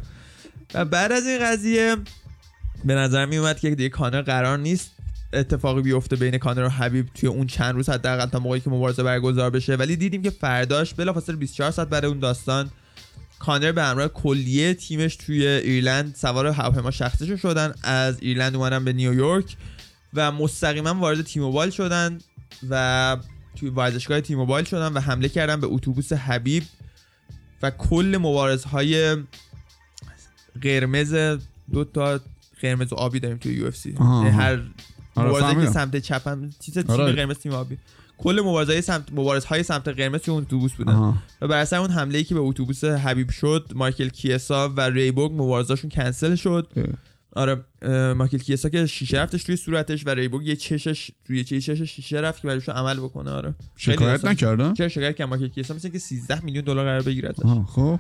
و 0.75 0.85
بعد 0.85 1.13
از 1.13 1.27
این 1.27 1.39
قضیه 1.43 1.97
به 2.85 2.95
نظر 2.95 3.27
می 3.27 3.37
اومد 3.37 3.61
که 3.61 3.71
دیگه 3.71 3.89
کانر 3.89 4.23
قرار 4.23 4.59
نیست. 4.59 4.96
اتفاقی 5.33 5.83
بیفته 5.83 6.17
بین 6.17 6.39
کانر 6.39 6.65
و 6.65 6.69
حبیب 6.69 7.07
توی 7.15 7.29
اون 7.29 7.47
چند 7.47 7.75
روز 7.75 7.89
حداقل 7.89 8.27
تا 8.27 8.39
موقعی 8.39 8.61
که 8.61 8.71
مبارزه 8.71 9.03
برگزار 9.03 9.51
بشه. 9.51 9.75
ولی 9.75 9.97
دیدیم 9.97 10.23
که 10.23 10.31
فرداش 10.31 10.95
بلافاصله 10.95 11.37
24 11.37 11.71
ساعت 11.71 11.89
بعد 11.89 12.05
اون 12.05 12.19
داستان 12.19 12.71
کانر 13.39 13.73
به 13.73 13.83
همراه 13.83 14.09
کلیه 14.09 14.75
تیمش 14.75 15.17
توی 15.17 15.47
ایرلند 15.47 16.15
سوار 16.15 16.47
هواپیما 16.47 16.91
شخصیشون 16.91 17.37
شدن. 17.37 17.75
از 17.83 18.19
ایرلند 18.21 18.57
اومدن 18.57 18.85
به 18.85 18.93
نیویورک 18.93 19.57
و 20.15 20.33
مستقیما 20.33 20.95
وارد 20.95 21.23
تیم 21.23 21.43
موبایل 21.43 21.71
شدن 21.71 22.19
و 22.71 23.17
توی 23.57 23.69
ورزشگاه 23.69 24.21
تیم 24.21 24.39
موبایل 24.39 24.65
شدن 24.65 24.93
و 24.93 25.01
حمله 25.01 25.29
کردن 25.29 25.61
به 25.61 25.67
اتوبوس 25.67 26.13
حبیب 26.13 26.63
و 27.63 27.71
کل 27.71 28.19
مبارزهای 28.21 29.17
قرمز 30.63 31.15
دو 31.73 31.85
تا 31.85 32.21
قرمز 32.61 32.93
و 32.93 32.97
آبی 32.97 33.21
داریم 33.21 33.37
توی 33.37 33.71
سی. 33.71 33.95
آها. 33.97 34.31
هر 34.31 34.63
مبارزه 35.19 35.61
که. 35.61 35.71
سمت 35.71 35.97
چپ 35.97 36.29
هم 36.29 36.51
تیم 36.61 36.85
آره. 36.89 37.13
قرمز 37.13 37.37
تیم 37.37 37.53
آبی. 37.53 37.79
کل 38.19 38.41
مبارزهای 38.45 38.83
سمت 38.83 39.13
مبارزهای 39.13 39.63
سمت 39.63 39.89
قرمز 39.89 40.21
توی 40.21 40.35
اون 40.35 40.43
اتوبوس 40.43 40.73
بودن. 40.73 41.15
و 41.41 41.49
بر 41.49 41.59
اثر 41.59 41.77
اون 41.77 41.91
حمله 41.91 42.19
ای 42.19 42.25
که 42.25 42.35
به 42.35 42.41
اتوبوس 42.41 42.85
حبیب 42.85 43.31
شد 43.31 43.73
مایکل 43.75 44.09
کیسا 44.09 44.69
و 44.69 44.81
ریبوگ 44.81 45.33
مبارزاشون 45.33 45.91
کنسل 45.91 46.35
شد. 46.35 46.69
اه. 46.77 46.85
آره 47.33 47.65
مایکل 48.15 48.39
کیسا 48.39 48.69
که 48.69 48.87
شیشه 48.87 49.19
رفتش 49.19 49.45
توی 49.45 49.57
صورتش 49.57 50.07
و 50.07 50.11
ریبوگ 50.11 50.47
یه 50.47 50.57
چشش 50.57 51.11
توی 51.25 51.45
چشش 51.45 51.83
شیشه 51.83 52.21
رفت 52.21 52.43
که 52.43 52.49
برایشون 52.49 52.75
عمل 52.75 52.97
بکنه. 52.97 53.31
آره. 53.31 53.55
شکایت 53.77 54.25
نکردن؟ 54.25 54.75
چرا 54.75 54.89
شکایت 54.89 55.17
کرد؟ 55.17 55.29
مایکل 55.29 55.49
کیسا 55.49 55.75
مثل 55.75 55.89
که 55.89 55.99
13 55.99 56.45
میلیون 56.45 56.65
دلار 56.65 56.85
قرار 56.85 57.03
بگیره 57.03 57.35
خب 57.67 57.99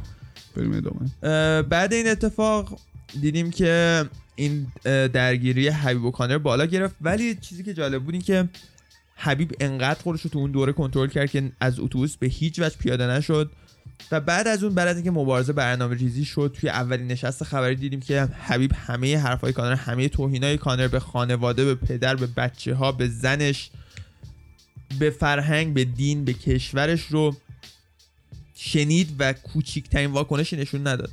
بریم 0.57 0.73
ادامه. 0.73 1.63
بعد 1.63 1.93
این 1.93 2.09
اتفاق 2.09 2.79
دیدیم 3.21 3.51
که 3.51 4.05
این 4.37 4.67
درگیری 5.09 5.69
حبیب 5.69 6.05
و 6.05 6.11
کانر 6.11 6.39
بالا 6.39 6.67
گرفت. 6.67 6.95
ولی 7.01 7.35
چیزی 7.35 7.63
که 7.63 7.75
جالب 7.75 8.03
بود 8.03 8.15
این 8.15 8.23
که 8.23 8.49
حبیب 9.17 9.53
انقدر 9.61 10.01
خودش 10.01 10.21
رو 10.21 10.31
تو 10.31 10.39
اون 10.39 10.51
دوره 10.51 10.73
کنترل 10.73 11.09
کرد 11.09 11.31
که 11.31 11.53
از 11.61 11.81
اتوبوس 11.81 12.17
به 12.17 12.27
هیچ 12.27 12.59
وجه 12.59 12.77
پیاده 12.79 13.07
نشد. 13.07 13.51
و 14.13 14.21
بعد 14.21 14.49
از 14.49 14.65
اون 14.65 14.75
بعد 14.75 14.89
از 14.89 14.97
اینکه 14.97 15.11
مبارزه 15.11 15.53
برنامه 15.53 15.97
ریزی 15.97 16.25
شد 16.25 16.57
توی 16.61 16.69
اولین 16.69 17.07
نشست 17.07 17.45
خبری 17.45 17.77
دیدیم 17.77 18.01
که 18.01 18.21
حبیب 18.23 18.73
همه 18.75 19.19
حرفای 19.19 19.53
کانر 19.53 19.75
همه 19.75 20.09
توهینای 20.09 20.59
کانر 20.59 20.89
به 20.89 21.01
خانواده 21.01 21.65
به 21.65 21.75
پدر 21.75 22.17
به 22.17 22.27
بچه 22.27 22.75
ها 22.75 22.93
به 22.93 23.09
زنش 23.09 23.71
به 24.99 25.11
فرهنگ 25.11 25.75
به 25.75 25.85
دین 25.85 26.25
به 26.25 26.33
کشورش 26.33 27.07
رو 27.07 27.37
شنید 28.55 29.17
و 29.19 29.33
کوچیکترین 29.33 30.11
واکنشی 30.11 30.57
نشون 30.57 30.87
نداد. 30.87 31.11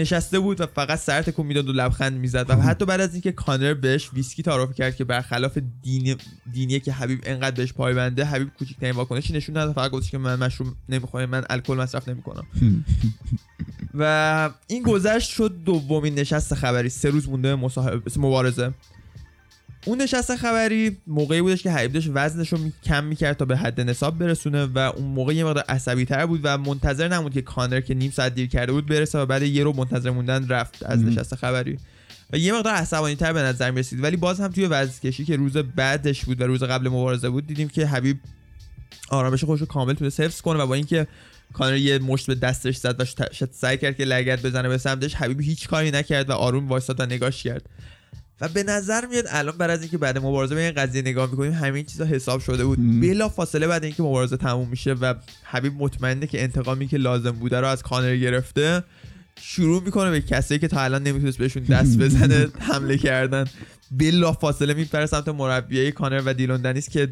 نشسته 0.00 0.38
بود 0.38 0.60
و 0.60 0.66
فقط 0.66 0.98
سر 0.98 1.22
تکون 1.22 1.46
می‌داد 1.46 1.68
و 1.68 1.72
لبخند 1.72 2.18
می‌زد. 2.18 2.46
و 2.48 2.54
حتی 2.54 2.84
بعد 2.84 3.00
از 3.00 3.12
اینکه 3.12 3.32
کانر 3.32 3.74
بهش 3.74 4.10
ویسکی 4.12 4.42
تعارف 4.42 4.74
کرد 4.74 4.96
که 4.96 5.04
برخلاف 5.04 5.58
دین 5.82 6.16
دینیه 6.52 6.80
که 6.80 6.92
حبیب 6.92 7.20
انقدر 7.22 7.56
بهش 7.56 7.72
پایبنده 7.72 8.24
حبیب 8.24 8.50
کوچیکترین 8.58 8.94
واکنشی 8.94 9.32
نشون 9.32 9.56
نداد. 9.56 9.74
فقط 9.74 9.90
گفتش 9.90 10.10
که 10.10 10.18
من 10.18 10.38
مشروب 10.38 10.68
نمی‌خورم 10.88 11.30
من 11.30 11.44
الکل 11.50 11.74
مصرف 11.74 12.08
نمی‌کنم. 12.08 12.46
و 13.94 14.50
این 14.66 14.82
گذشت 14.82 15.30
شد 15.30 15.54
دومین 15.64 16.14
نشست 16.14 16.54
خبری. 16.54 16.88
سه 16.88 17.10
روز 17.10 17.28
مونده 17.28 17.54
مصاحبه 17.54 18.10
مبارزه. 18.16 18.72
اون 19.86 20.02
نشست 20.02 20.36
خبری 20.36 20.96
موقعی 21.06 21.42
بودش 21.42 21.62
که 21.62 21.70
حبیب 21.70 21.92
داشت 21.92 22.08
وزنش 22.14 22.52
رو 22.52 22.58
کم 22.84 23.04
می‌کرد 23.04 23.36
تا 23.36 23.44
به 23.44 23.56
حد 23.56 23.80
نصاب 23.80 24.18
برسونه 24.18 24.64
و 24.64 24.78
اون 24.78 25.06
موقع 25.06 25.34
یه 25.34 25.44
مقدار 25.44 25.64
عصبی 25.68 26.04
تر 26.04 26.26
بود 26.26 26.40
و 26.42 26.58
منتظر 26.58 27.08
نمود 27.08 27.32
که 27.32 27.42
کانر 27.42 27.80
که 27.80 27.94
نیم 27.94 28.10
ساعت 28.10 28.34
دیر 28.34 28.48
کرده 28.48 28.72
بود 28.72 28.86
برسه 28.86 29.18
و 29.18 29.26
بعد 29.26 29.42
یه 29.42 29.64
رو 29.64 29.72
منتظر 29.72 30.10
موندن 30.10 30.48
رفت 30.48 30.82
از. 30.82 31.04
نشست 31.04 31.34
خبری. 31.34 31.78
و 32.32 32.38
یه 32.38 32.52
مقدار 32.52 32.74
عصبانی 32.74 33.14
تر 33.14 33.32
به 33.32 33.42
نظر 33.42 33.70
می 33.70 33.80
رسید 33.80 34.02
ولی 34.02 34.16
باز 34.16 34.40
هم 34.40 34.48
توی 34.48 34.66
وزنکشی 34.66 35.24
که 35.24 35.36
روز 35.36 35.56
بعدش 35.56 36.24
بود 36.24 36.40
و 36.40 36.44
روز 36.44 36.62
قبل 36.62 36.88
مبارزه 36.88 37.30
بود 37.30 37.46
دیدیم 37.46 37.68
که 37.68 37.86
حبیب 37.86 38.18
آرامش 39.08 39.44
خودش 39.44 39.60
رو 39.60 39.66
کامل 39.66 39.94
تونست 39.94 40.20
حفظ 40.20 40.40
کنه 40.40 40.62
و 40.62 40.66
با 40.66 40.74
اینکه 40.74 41.06
کانر 41.52 41.76
یه 41.76 41.98
مشت 41.98 42.26
به 42.26 42.34
دستش 42.34 42.76
زد 42.76 43.00
و 43.00 43.04
سعی 43.52 43.78
کرد 43.78 43.96
که 43.96 44.04
لگد 44.04 44.42
بزنه 44.42 44.68
به 44.68 44.78
سمتش 44.78 45.14
حبیب 45.14 45.40
هیچ 45.40 45.68
کاری 45.68 45.90
نکرد 45.90 46.30
و 46.30 46.32
آروم 46.32 46.68
وایساد 46.68 47.00
و 47.00 47.06
نگاش 47.06 47.42
کرد. 47.42 47.62
و 48.40 48.48
به 48.48 48.62
نظر 48.62 49.06
میاد 49.06 49.24
الان 49.28 49.56
بعد 49.58 49.70
از 49.70 49.80
اینکه 49.80 49.98
بعد 49.98 50.18
مبارزه 50.18 50.54
به 50.54 50.60
این 50.60 50.70
قضیه 50.70 51.02
نگاه 51.02 51.30
می‌کنیم 51.30 51.52
همین 51.52 51.84
چیزا 51.84 52.04
حساب 52.04 52.40
شده 52.40 52.64
بود. 52.64 53.00
بلا 53.00 53.28
فاصله 53.28 53.66
بعد 53.66 53.84
اینکه 53.84 54.02
مبارزه 54.02 54.36
تموم 54.36 54.68
میشه 54.68 54.92
و 54.92 55.14
حبیب 55.44 55.72
مطمئنه 55.78 56.26
که 56.26 56.42
انتقامی 56.42 56.86
که 56.88 56.96
لازم 56.96 57.30
بوده 57.30 57.60
رو 57.60 57.66
از 57.66 57.82
کانر 57.82 58.16
گرفته 58.16 58.84
شروع 59.40 59.82
می‌کنه 59.82 60.10
به 60.10 60.20
کسایی 60.20 60.60
که 60.60 60.68
تا 60.68 60.80
الان 60.80 61.02
نمی‌تونست 61.02 61.38
بهشون 61.38 61.62
دست 61.62 61.98
بزنه 62.02 62.48
حمله 62.58 62.98
کردن. 62.98 63.44
بلا 63.90 64.32
فاصله 64.32 64.74
میپره 64.74 65.06
سمت 65.06 65.28
مربیای 65.28 65.92
کانر 65.92 66.22
و 66.26 66.34
دیلون 66.34 66.60
دنیس 66.60 66.88
که 66.88 67.08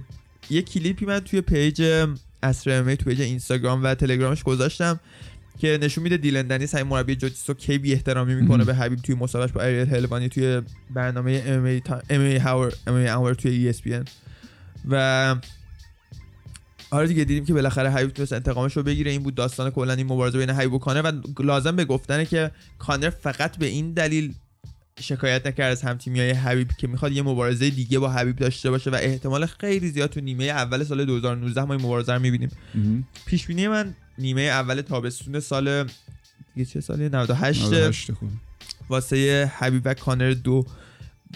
یه 0.51 0.63
کلیپی 0.63 1.07
من 1.07 1.21
توی 1.21 1.41
page 1.41 2.07
عصر 2.43 2.83
توی 2.83 3.15
page 3.15 3.21
اینستاگرام 3.21 3.85
و 3.85 3.95
تلگرامش 3.95 4.43
گذاشتم. 4.43 5.01
که 5.59 5.79
نشون 5.83 6.05
میده 6.05 6.17
دیلن 6.17 6.43
دنیس 6.43 6.75
همین 6.75 6.87
مربی 6.87 7.17
جوجیتسو 7.17 7.55
که 7.55 7.79
بی 7.79 7.93
احترامی 7.93 8.35
می‌کنه. 8.35 8.65
به 8.65 8.75
حبیب 8.75 8.99
توی 8.99 9.15
مصاحبهش 9.15 9.53
با 9.53 9.61
اریل 9.61 9.89
هلوانی 9.89 10.29
توی 10.29 10.63
برنامه 10.91 11.43
ام 11.47 11.65
ای 11.65 11.83
ام 12.11 12.21
ای 12.21 12.37
هاور 12.37 12.73
ام 12.87 12.95
ای 12.95 13.07
هاور 13.07 13.35
توی 13.35 13.73
ESPN 13.73 14.09
و 14.89 15.37
آره 16.91 17.07
دیگه 17.07 17.25
دیدیم 17.25 17.45
که 17.45 17.55
بالاخره 17.55 17.91
حبیب 17.91 18.11
تونست 18.11 18.33
انتقامش 18.33 18.77
رو 18.77 18.83
بگیره 18.83 19.11
این 19.11 19.23
بود 19.23 19.35
داستان 19.35 19.71
کلا 19.71 19.93
این 19.93 20.07
مبارزه 20.07 20.39
بین 20.39 20.51
حبیب 20.51 20.73
و 20.73 20.79
کانر 20.79 21.13
و 21.39 21.43
لازم 21.43 21.77
به 21.77 21.85
گفتنه 21.85 22.25
که 22.25 22.51
کانر 22.79 23.11
فقط 23.11 23.57
به 23.57 23.67
این 23.67 23.93
دلیل 23.93 24.35
شکایت 25.01 25.47
نکرد 25.47 25.73
از 25.73 25.83
همتیمی 25.83 26.21
های 26.21 26.31
حبیب 26.31 26.69
که 26.79 26.87
می‌خواد 26.87 27.13
یه 27.13 27.23
مبارزه 27.23 27.71
دیگه 27.71 27.99
با 27.99 28.11
حبیب 28.11 28.37
داشته 28.37 28.71
باشه 28.71 28.91
و 28.91 28.95
احتمال 28.95 29.47
خیلی 29.47 29.89
زیاد 29.89 30.11
تو 30.11 30.21
نیمه 30.21 30.45
اول 30.45 30.85
سال 30.85 31.05
2019 31.05 31.65
ما 31.65 31.75
این 31.75 31.83
مبارزه 31.83 32.13
رو 32.13 32.21
می‌بینیم. 32.21 32.51
پیش 33.27 33.47
بینی 33.47 33.69
من 33.69 33.95
نیمه 34.19 34.41
اول 34.43 34.81
تابستون 34.81 35.41
سال 35.41 35.85
دیگه 36.55 36.71
چه 36.71 36.81
سالی 36.81 37.09
98 37.09 37.65
98 37.65 38.13
خود 38.13 38.29
واسه 38.89 39.51
حبیب 39.59 39.83
و 39.85 39.95
کانر 39.95 40.31
دو. 40.31 40.65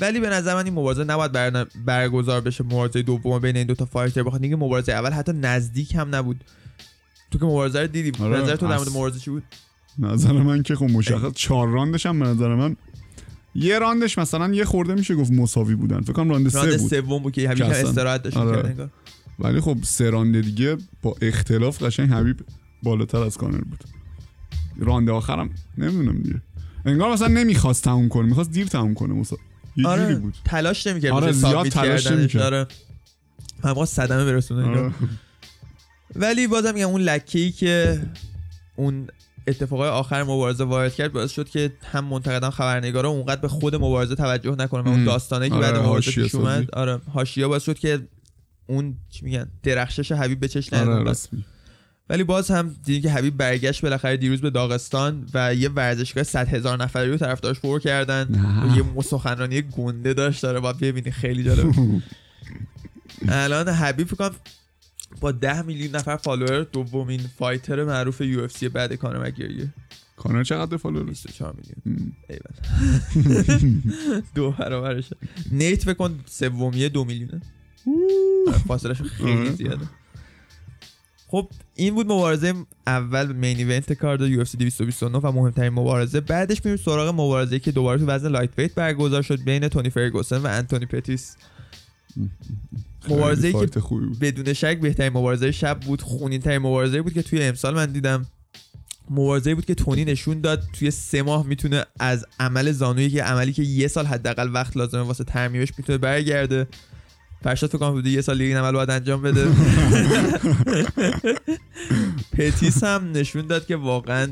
ولی 0.00 0.20
به 0.20 0.28
نظر 0.30 0.54
من 0.54 0.64
این 0.64 0.74
مبارزه 0.74 1.04
نباید 1.04 1.32
برن- 1.32 1.66
برگزار 1.84 2.40
بشه 2.40 2.64
مبارزه 2.64 3.02
دوم 3.02 3.38
بین 3.38 3.56
این 3.56 3.66
دو 3.66 3.74
تا 3.74 3.84
fighter 3.84 4.22
بخاطر 4.22 4.42
اینکه 4.42 4.56
مبارزه 4.56 4.92
اول 4.92 5.10
حتی 5.10 5.32
نزدیک 5.32 5.94
هم 5.94 6.14
نبود. 6.14 6.44
تو 7.30 7.38
که 7.38 7.44
مبارزه 7.44 7.80
رو 7.80 7.86
دیدی؟ 7.86 8.22
آره، 8.24 8.38
نظر 8.40 8.56
تو 8.56 8.68
در 8.68 8.76
مورد 8.76 8.88
مبارزه 8.88 9.18
چی 9.20 9.30
بود؟ 9.30 9.42
نظر 9.98 10.32
من 10.32 10.62
که 10.62 10.74
خب 10.76 10.84
مشخص 10.90 11.32
چهار 11.34 11.68
راندش 11.68 12.06
هم 12.06 12.18
به 12.18 12.26
نظر 12.26 12.54
من 12.54 12.76
یه 13.54 13.78
راندش 13.78 14.18
مثلا 14.18 14.54
یه 14.54 14.64
خورده 14.64 14.94
میشه 14.94 15.14
گفت 15.14 15.32
مساوی 15.32 15.74
بودن. 15.74 16.00
فکر 16.00 16.12
کنم 16.12 16.30
راند 16.30 16.48
سه 16.48 16.58
راند 16.58 16.78
بود. 16.78 16.90
سوم 16.90 17.22
بود 17.22 17.32
که 17.32 17.48
حبیب 17.50 17.62
استراحت 17.62 18.22
داشت. 18.22 18.36
آره. 18.36 18.90
ولی 19.38 19.60
خب 19.60 19.76
سه 19.82 20.10
راند 20.10 20.40
دیگه 20.40 20.76
با 21.02 21.16
اختلاف 21.22 21.82
قشنگ 21.82 22.10
حبیب 22.10 22.36
بالاتر 22.82 23.22
از 23.22 23.36
کانر 23.36 23.60
بود 23.60 23.84
راند 24.78 25.10
آخرم 25.10 25.50
نمی‌دونم 25.78 26.22
دیگه 26.22 26.42
انگار 26.84 27.12
مثلا 27.12 27.28
نمی‌خواست 27.28 27.84
تموم 27.84 28.08
کنه 28.08 28.26
می‌خواست 28.26 28.50
دیر 28.50 28.66
تموم 28.66 28.94
کنه 28.94 29.14
مثلا 29.14 29.38
یه 29.76 29.84
جوری 29.84 30.02
آره 30.02 30.14
بود 30.14 30.34
تلاش 30.44 30.86
نمی‌کرد 30.86 31.12
آره، 31.12 31.32
زیاد 31.32 31.68
تلاش. 31.68 32.06
نمی‌کرد. 32.06 32.42
آره 32.42 32.66
هم 33.64 33.84
صدمه 33.84 34.24
برسونه. 34.24 34.64
آره. 34.66 34.92
ولی 36.16 36.46
بازم 36.46 36.74
میگم 36.74 36.88
اون 36.88 37.00
لکه 37.00 37.38
ای 37.38 37.50
که 37.50 38.02
اون 38.76 39.08
اتفاقای 39.46 39.88
آخر 39.88 40.22
مبارزه 40.22 40.64
وارد 40.64 40.94
کرد 40.94 41.12
باعث 41.12 41.30
شد 41.30 41.48
که 41.48 41.72
هم 41.92 42.04
منتقدان 42.04 42.50
خبرنگارا 42.50 43.08
اونقدر 43.08 43.40
به 43.40 43.48
خود 43.48 43.74
مبارزه 43.76 44.14
توجه 44.14 44.56
نکنن 44.58 44.82
و 44.82 44.88
اون 44.88 44.98
ام. 44.98 45.04
داستانه 45.04 45.48
که 45.48 45.54
آره، 45.54 45.72
بعد 45.72 45.80
مبارزه 45.80 46.10
پیش. 46.10 46.34
اومد 46.34 46.70
آره 46.70 47.00
حاشیه 47.12 47.46
باعث 47.46 47.62
شد 47.62 47.78
که 47.78 48.08
اون 48.66 48.96
چی 49.10 49.24
میگن 49.24 49.50
درخشش 49.62 50.12
حبیب 50.12 50.40
به 50.40 50.48
چش 50.48 50.72
آره 52.10 52.16
ولی 52.16 52.24
باز 52.24 52.50
هم 52.50 52.76
دیدیم 52.84 53.02
که 53.02 53.10
حبیب 53.10 53.36
برگشت 53.36 53.82
بالاخره 53.82 54.16
دیروز 54.16 54.40
به 54.40 54.50
داغستان 54.50 55.28
و 55.34 55.54
یه 55.54 55.68
ورزشگاه 55.68 56.24
100 56.24 56.48
هزار 56.48 56.82
نفری 56.82 57.10
رو 57.10 57.16
طرفدارش 57.16 57.60
پر 57.60 57.78
کردن. 57.78 58.24
و 58.72 58.76
یه 58.76 59.02
سخنرانی 59.02 59.62
گنده 59.62 60.14
داشت 60.14 60.42
داره. 60.42 60.60
باید 60.60 60.78
ببینی 60.78 61.10
خیلی 61.10 61.44
جالب 61.44 61.74
الان 63.28 63.68
حبیب 63.68 64.06
فکر 64.06 64.30
با 65.20 65.32
10 65.32 65.62
میلیون 65.62 65.96
نفر 65.96 66.16
follower 66.16 66.62
دومین 66.62 67.20
fighter 67.38 67.84
معروف 67.84 68.20
UFC 68.20 68.68
بعد 68.68 68.94
کانر 68.94 69.18
مک 69.18 69.35
گرگوره 69.35 69.68
کانر 70.16 70.44
چقدر 70.44 70.76
follower؟ 70.76 71.02
24 71.04 71.54
میلیون. 71.56 72.12
ایول. 72.28 73.72
دو 74.34 74.50
برابرشه. 74.50 75.16
نیت 75.50 75.84
فکر 75.84 75.94
کن 75.94 76.20
سومیه 76.26 76.88
دو 76.88 77.04
میلیونه. 77.04 77.40
فاصله 78.68 78.94
خیلی 78.94 79.32
آره. 79.32 79.50
زیاده. 79.50 79.86
خب 81.32 81.48
این 81.74 81.94
بود 81.94 82.06
مبارزه 82.06 82.54
اول 82.86 83.32
main 83.32 83.56
event 83.56 83.92
card 83.92 84.20
UFC 84.20 84.56
229 84.56 85.18
و 85.18 85.32
مهمترین 85.32 85.72
مبارزه. 85.72 86.20
بعدش 86.20 86.64
میریم 86.64 86.84
سراغ 86.84 87.08
مبارزه 87.08 87.58
که 87.58 87.72
دوباره 87.72 87.98
تو 87.98 88.06
وزن 88.06 88.28
lightweight 88.28 88.74
برگزار 88.74 89.22
شد 89.22 89.44
بین 89.44 89.68
تونی 89.68 89.90
فرگوسن 89.90 90.36
و 90.36 90.46
انتونی 90.46 90.86
پتیس. 90.86 91.36
مبارزه‌ای 93.08 93.52
خیلی 93.52 93.66
که 93.66 93.80
بدون 94.20 94.52
شک 94.52 94.80
بهترین 94.80 95.12
مبارزه 95.12 95.52
شب 95.52 95.80
بود 95.80 96.02
خونین 96.02 96.40
ترین 96.40 96.58
مبارزه 96.58 97.02
بود 97.02 97.12
که 97.12 97.22
توی 97.22 97.42
امسال 97.42 97.74
من 97.74 97.86
دیدم. 97.86 98.26
مبارزه 99.10 99.54
بود 99.54 99.64
که 99.64 99.74
تونی 99.74 100.04
نشون 100.04 100.40
داد 100.40 100.62
توی 100.72 100.90
سه 100.90 101.22
ماه 101.22 101.46
می‌تونه 101.46 101.84
از 101.98 102.26
عمل 102.40 102.72
زانویی 102.72 103.10
که 103.10 103.22
عملی 103.22 103.52
که 103.52 103.62
یه 103.62 103.88
سال 103.88 104.06
حداقل 104.06 104.50
وقت 104.52 104.76
لازمه 104.76 105.02
واسه 105.02 105.24
ترمیمش 105.24 105.72
می‌تونه 105.78 105.98
برگرده. 105.98 106.66
فرشاد 107.42 107.70
فکر 107.70 107.78
کنم 107.78 108.06
یه 108.06 108.20
سال 108.20 108.38
دیگه 108.38 108.48
این 108.48 108.56
عمل 108.56 108.72
باید 108.72 108.90
انجام 108.90 109.22
بده. 109.22 109.48
پتیس 112.38 112.84
هم 112.84 113.12
نشون 113.12 113.46
داد 113.46 113.66
که 113.66 113.76
واقعا 113.76 114.28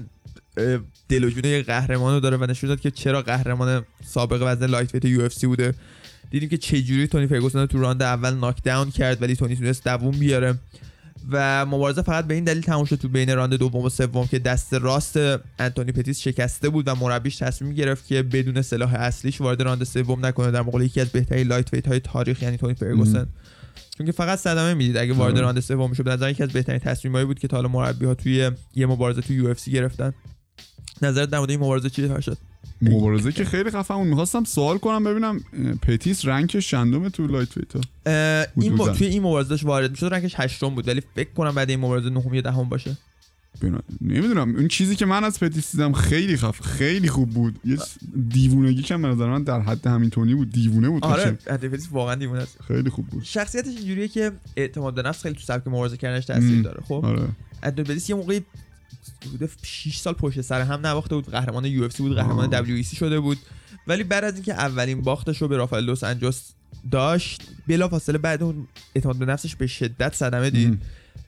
دل 1.09 1.25
یه 1.25 1.63
قهرمان 1.63 2.15
رو 2.15 2.21
داره 2.21 2.37
و 2.37 2.47
نشون 2.47 2.69
داد 2.69 2.81
که 2.81 2.91
چرا 2.91 3.23
قهرمان 3.23 3.85
سابق 4.05 4.43
وزن 4.47 4.67
lightweight 4.67 5.05
UFC 5.05 5.47
بوده. 5.47 5.75
دیدیم 6.31 6.49
که 6.49 6.57
چجوری 6.57 7.07
تونی 7.07 7.27
فرگوسن 7.27 7.67
تو 7.67 7.81
راند 7.81 8.03
اول 8.03 8.35
knockdown 8.35 8.91
کرد 8.91 9.23
ولی 9.23 9.37
تونی 9.37 9.57
تونست 9.57 9.85
دووم 9.85 10.11
بیاره. 10.11 10.55
و 11.31 11.67
مبارزه 11.67 12.03
فقط 12.03 12.27
به 12.27 12.35
این 12.35 12.45
دلیل 12.45 12.63
تموم 12.63 12.85
شد 12.85 12.97
تو 12.97 13.09
بین 13.09 13.37
راند 13.37 13.55
دوم 13.55 13.85
و 13.85 13.89
سوم 13.89 14.27
که 14.27 14.39
دست 14.39 14.75
راست 14.75 15.17
انتونی 15.59 15.93
پتیس 15.93 16.21
شکسته 16.21 16.69
بود 16.69 16.89
و 16.89 16.95
مربیش 16.95 17.37
تصمیم 17.37 17.73
گرفت 17.73 18.07
که 18.07 18.23
بدون 18.23 18.63
سلاح 18.63 18.95
اصلیش 18.95 19.41
وارد 19.41 19.63
راند 19.63 19.85
سوم 19.85 20.27
نکنه 20.27 20.51
در 20.51 20.63
مقابل 20.63 20.85
یکی 20.85 21.01
از 21.01 21.09
بهترین 21.09 21.47
lightweight 21.47 21.89
های 21.89 22.01
تاریخ 22.01 22.43
یعنی 22.43 22.57
تونی 22.57 22.75
فرگوسن. 22.75 23.27
چون 23.99 24.07
که 24.07 24.13
فقط 24.13 24.39
صدمه 24.39 24.75
می‌دید 24.75 24.97
اگه 24.97 25.13
وارد 25.13 25.35
آره. 25.35 25.43
راند 25.43 25.61
سوم 25.61 25.91
می‌شد 25.91 26.05
به 26.05 26.11
نظر 26.11 26.31
یکی 26.31 26.43
از 26.43 26.49
بهترین 26.49 26.79
تصمیمایی 26.79 27.25
بود 27.25 27.39
که 27.39 27.49
تا 27.49 27.57
حالا 27.57 27.69
مربی 27.69 28.07
ها 28.07 28.15
توی 28.15 28.51
یه 28.75 28.87
مبارزه 28.87 29.21
تو 29.21 29.33
UFC 29.33 29.73
گرفتن. 29.73 30.13
نظرت 31.03 31.31
در 31.31 31.39
مورد 31.39 31.51
این 31.51 31.61
مبارزه 31.61 31.91
چی 31.91 32.09
شد؟ 32.23 32.39
مبارزه 32.83 33.33
که 33.33 33.45
خیلی 33.45 33.71
خفن 33.71 33.95
بود 33.97 34.07
می‌خواستم 34.07 34.45
سوال 34.45 34.79
کنم 34.79 35.05
ببینم 35.05 35.41
پتیس 35.83 36.25
rank 36.25 36.56
ش 36.56 36.71
چندمه 36.71 37.11
تو 37.11 37.27
lightweight 37.27 37.77
ها 37.77 37.81
اه، 38.07 38.47
این. 38.57 38.73
حدوداً. 38.73 38.93
توی 38.93 39.07
این 39.07 39.23
مبارزه 39.23 39.67
وارد 39.67 39.91
می‌شد 39.91 40.07
rank 40.07 40.26
ش 40.26 40.35
هشتم 40.37 40.69
بود. 40.69 40.89
ولی 40.89 41.03
فکر 41.15 41.31
کنم 41.31 41.55
بعد 41.55 41.71
این 41.71 41.81
مبارزه 41.81 42.11
نهم 42.11 42.35
یا 42.35 42.41
دهم 42.41 42.69
باشه. 42.69 42.97
نمی‌دونم. 44.01 44.57
اون 44.57 44.69
چیزی 44.69 44.97
که 44.97 45.07
من 45.07 45.25
از 45.25 45.41
پتیس 45.41 45.73
دیدم 45.73 45.93
خیلی 45.93 46.37
خف 46.37 46.61
خیلی 46.61 47.09
خوب 47.09 47.31
بود. 47.31 47.61
یه 47.65 47.79
دیوونگی 48.29 48.83
که 48.83 48.97
نظر 48.97 49.27
من 49.27 49.43
در 49.43 49.61
حد 49.61 49.87
همین 49.87 50.11
تونی 50.11 50.35
بود. 50.35 50.51
دیوونه 50.53 50.89
بود. 50.89 51.05
آره. 51.05 51.39
پتیس 51.47 51.89
واقعا 51.93 52.15
دیوونه 52.15 52.43
است. 52.43 52.59
خیلی 52.69 52.91
خوب 52.91 53.07
بود. 53.07 53.23
شخصیتش 53.25 53.77
اینجوریه 53.77 54.09
که 54.09 54.33
اعتماد 54.57 54.95
به 54.95 55.03
نفس 55.03 55.23
خیلی 55.23 55.35
تو 55.35 55.41
سبک 55.41 55.69
مبارزه 55.69 55.97
کردنش 55.97 56.25
تاثیر. 56.25 56.63
داره 56.63 56.83
خب؟ 56.89 57.05
آره. 57.05 57.29
یه 58.09 58.15
موقعی 58.15 58.41
حدود 59.27 59.51
6 59.63 59.97
سال 59.97 60.15
پشت 60.15 60.41
سر 60.41 60.61
هم 60.61 60.87
نباخته 60.87 61.15
بود 61.15 61.31
قهرمان 61.31 61.65
UFC 61.65 62.03
بود 62.03 62.15
قهرمان. 62.15 62.51
WEC 62.51 62.97
شده 62.97 63.21
بود 63.21 63.39
ولی 63.87 64.05
بعد 64.05 64.25
از 64.25 64.35
اینکه 64.35 64.55
اولین 64.55 65.01
باختش 65.01 65.43
رو 65.43 65.49
به 65.49 65.57
رافائل 65.57 65.85
دوس 65.85 66.05
آنجوس 66.05 66.53
داشت 66.91 67.43
بلافاصله 67.69 68.19
بعد 68.19 68.43
اون 68.43 68.69
اعتماد 68.95 69.17
به 69.17 69.27
نفسش 69.27 69.57
به 69.57 69.67
شدت 69.67 70.15
صدمه 70.15 70.51
دید. 70.51 70.83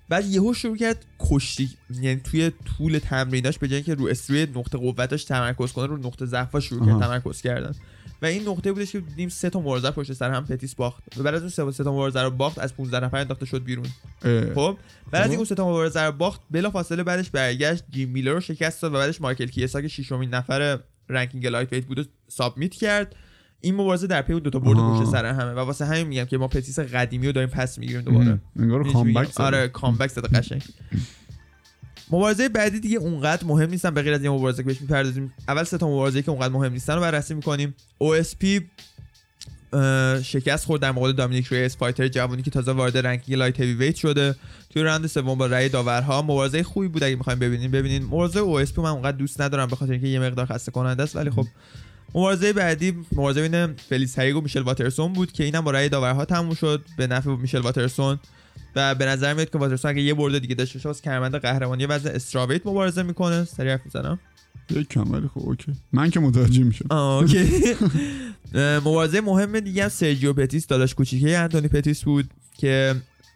بعد 0.08 0.26
یهو 0.26 0.54
شروع 0.54 0.76
کرد 0.76 1.04
کشتی 1.18 1.70
یعنی 2.00 2.20
توی 2.20 2.52
طول 2.64 2.98
تمریناش 2.98 3.58
به 3.58 3.68
جای 3.68 3.76
اینکه 3.76 3.94
رو 3.94 4.06
strike 4.06 4.46
نقطه 4.54 4.78
قوتش 4.78 5.24
تمرکز 5.24 5.72
کنه 5.72 5.86
رو 5.86 5.96
نقطه 5.96 6.26
ضعفش 6.26 6.64
شروع 6.64 6.86
کرد. 6.86 7.00
تمرکز 7.00 7.40
کردن 7.40 7.74
و 8.22 8.26
این 8.26 8.48
نقطه 8.48 8.72
بودش 8.72 8.92
که 8.92 9.00
دیدیم 9.00 9.28
سه 9.28 9.50
تا 9.50 9.60
مبارزه 9.60 9.90
پشت 9.90 10.12
سر 10.12 10.30
هم 10.30 10.44
پتیس 10.44 10.74
باخت 10.74 11.18
و 11.18 11.22
بعد 11.22 11.34
از 11.34 11.60
اون 11.60 11.72
سه 11.72 11.84
تا 11.84 11.92
مبارزه 11.92 12.22
رو 12.22 12.30
باخت 12.30 12.58
از 12.58 12.76
15 12.76 13.00
نفر 13.00 13.16
انداخته 13.16 13.46
شد 13.46 13.64
بیرون. 13.64 13.86
خب 14.54 14.76
بعد 15.10 15.22
از 15.22 15.24
خب. 15.24 15.30
این 15.30 15.36
اون 15.36 15.44
سه 15.44 15.54
تا 15.54 15.68
مبارزه 15.68 16.02
رو 16.02 16.12
باخت 16.12 16.40
بلا 16.50 16.70
فاصله 16.70 17.02
بعدش 17.02 17.30
برگشت 17.30 17.84
جیم 17.90 18.08
میلر 18.08 18.32
رو 18.32 18.40
شکست 18.40 18.82
داد 18.82 18.94
و 18.94 18.96
بعدش 18.96 19.20
مایکل 19.20 19.46
کیسا 19.46 19.80
که 19.80 19.88
ششمین 19.88 20.34
نفر 20.34 20.78
ranking 21.08 21.46
lightweight 21.46 21.84
بود 21.84 21.98
و 21.98 22.04
submit 22.28 22.74
کرد 22.74 23.16
این 23.60 23.74
مبارزه 23.74 24.06
در 24.06 24.22
پی 24.22 24.32
اون 24.32 24.42
دو 24.42 24.50
تا 24.50 24.58
برد. 24.58 24.78
پشت 24.78 25.10
سر 25.10 25.26
هم 25.26 25.52
و 25.52 25.58
واسه 25.58 25.84
همین 25.84 26.06
میگم 26.06 26.24
که 26.24 26.38
ما 26.38 26.48
پتیس 26.48 26.78
قدیمی 26.78 27.26
رو 27.26 27.32
داریم 27.32 27.50
پس 27.50 27.78
می‌گیریم 27.78 28.02
دوباره. 28.02 28.38
انگار 28.56 28.92
comeback. 28.92 29.40
آره 29.40 29.68
comeback 29.68 30.10
زده 30.10 30.28
قشنگ 30.28 30.62
مبارزه 32.12 32.48
بعدی 32.48 32.80
دیگه 32.80 32.98
اونقدر 32.98 33.44
مهم 33.44 33.70
نیستن. 33.70 33.90
به 33.90 34.02
غیر 34.02 34.12
از 34.12 34.22
این 34.22 34.32
مبارزه 34.32 34.62
که 34.62 34.66
بهش 34.66 34.80
می‌پردازیم. 34.80 35.34
اول 35.48 35.64
سه 35.64 35.78
تا 35.78 35.86
مبارزه 35.88 36.22
که 36.22 36.30
اونقدر 36.30 36.52
مهم 36.52 36.72
نیستن 36.72 36.94
رو 36.94 37.00
بررسی 37.00 37.34
می‌کنیم. 37.34 37.74
اه، 39.74 40.22
شکست 40.22 40.64
خورد 40.66 40.82
در 40.82 40.92
مقابل 40.92 41.12
دامینیک 41.12 41.48
ریس 41.52 41.76
fighter 41.76 42.08
جوانی 42.08 42.42
که 42.42 42.50
تازه 42.50 42.72
وارد 42.72 42.98
ranking 42.98 43.38
light 43.38 43.60
heavyweight 43.60 43.96
شده. 43.96 44.34
توی 44.70 44.82
راند 44.82 45.06
سوم 45.06 45.38
با 45.38 45.46
رأی 45.46 45.68
داورها. 45.68 46.22
مبارزه 46.22 46.62
خوبی 46.62 46.88
بود 46.88 47.04
اگه 47.04 47.16
می‌خوایم 47.16 47.38
ببینیم. 47.38 47.70
ببینین 47.70 48.04
مبارزه 48.04 48.40
OSP 48.40 48.78
من 48.78 48.90
اونقدر 48.90 49.16
دوست 49.16 49.40
ندارم 49.40 49.66
به 49.66 49.76
خاطر 49.76 49.92
اینکه 49.92 50.08
یه 50.08 50.20
مقدار 50.20 50.46
خسته 50.46 50.72
کننده 50.72 51.02
است 51.02 51.16
ولی 51.16 51.30
خب 51.30 51.46
مبارزه 52.14 52.52
بعدی 52.52 52.96
مبارزه 53.12 53.48
بین 53.48 53.66
فلیس 53.66 54.18
هریگ 54.18 54.36
و 54.36 54.40
میشل 54.40 54.62
واترسون 54.62 55.12
بود 55.12 55.32
که 55.32 55.44
اینم 55.44 55.60
با 55.60 55.70
رأی 55.70 55.88
داورها 55.88 56.24
تموم 56.24 56.54
شد. 56.54 56.84
به 56.96 57.06
نفع 57.06 57.30
میشل 57.30 57.58
واترسون. 57.60 58.18
و 58.76 58.94
به 58.94 59.06
نظر 59.06 59.34
میاد 59.34 59.50
که 59.50 59.58
واترسون 59.58 59.90
اگه 59.90 60.02
یه 60.02 60.14
برد 60.14 60.38
دیگه 60.38 60.54
داشته 60.54 60.78
باشه 60.78 60.88
واسه 60.88 61.02
کمربند 61.02 61.34
قهرمانی 61.34 61.86
وزن 61.86 62.10
strawweight 62.10 62.66
مبارزه 62.66 63.02
می‌کنه. 63.02 63.44
سریع 63.44 63.70
حرف 63.72 63.80
می‌زنم. 63.84 64.18
یک 64.70 64.88
کم 64.88 65.12
ولی 65.12 65.28
خب 65.28 65.40
OK. 65.40 65.72
من 65.92 66.10
که 66.10 66.20
متوجه 66.20 66.62
میشم. 66.62 66.92
OK. 66.92 67.48
مبارزه 68.84 69.20
مهم 69.20 69.60
دیگه 69.60 69.82
هم 69.82 69.88
سرجیو 69.88 70.32
پتیس 70.32 70.66
داداش 70.66 70.94
کوچیکه 70.94 71.38
انتونی 71.38 71.68
پتیس 71.68 72.04
بود 72.04 72.30
که 72.58 72.94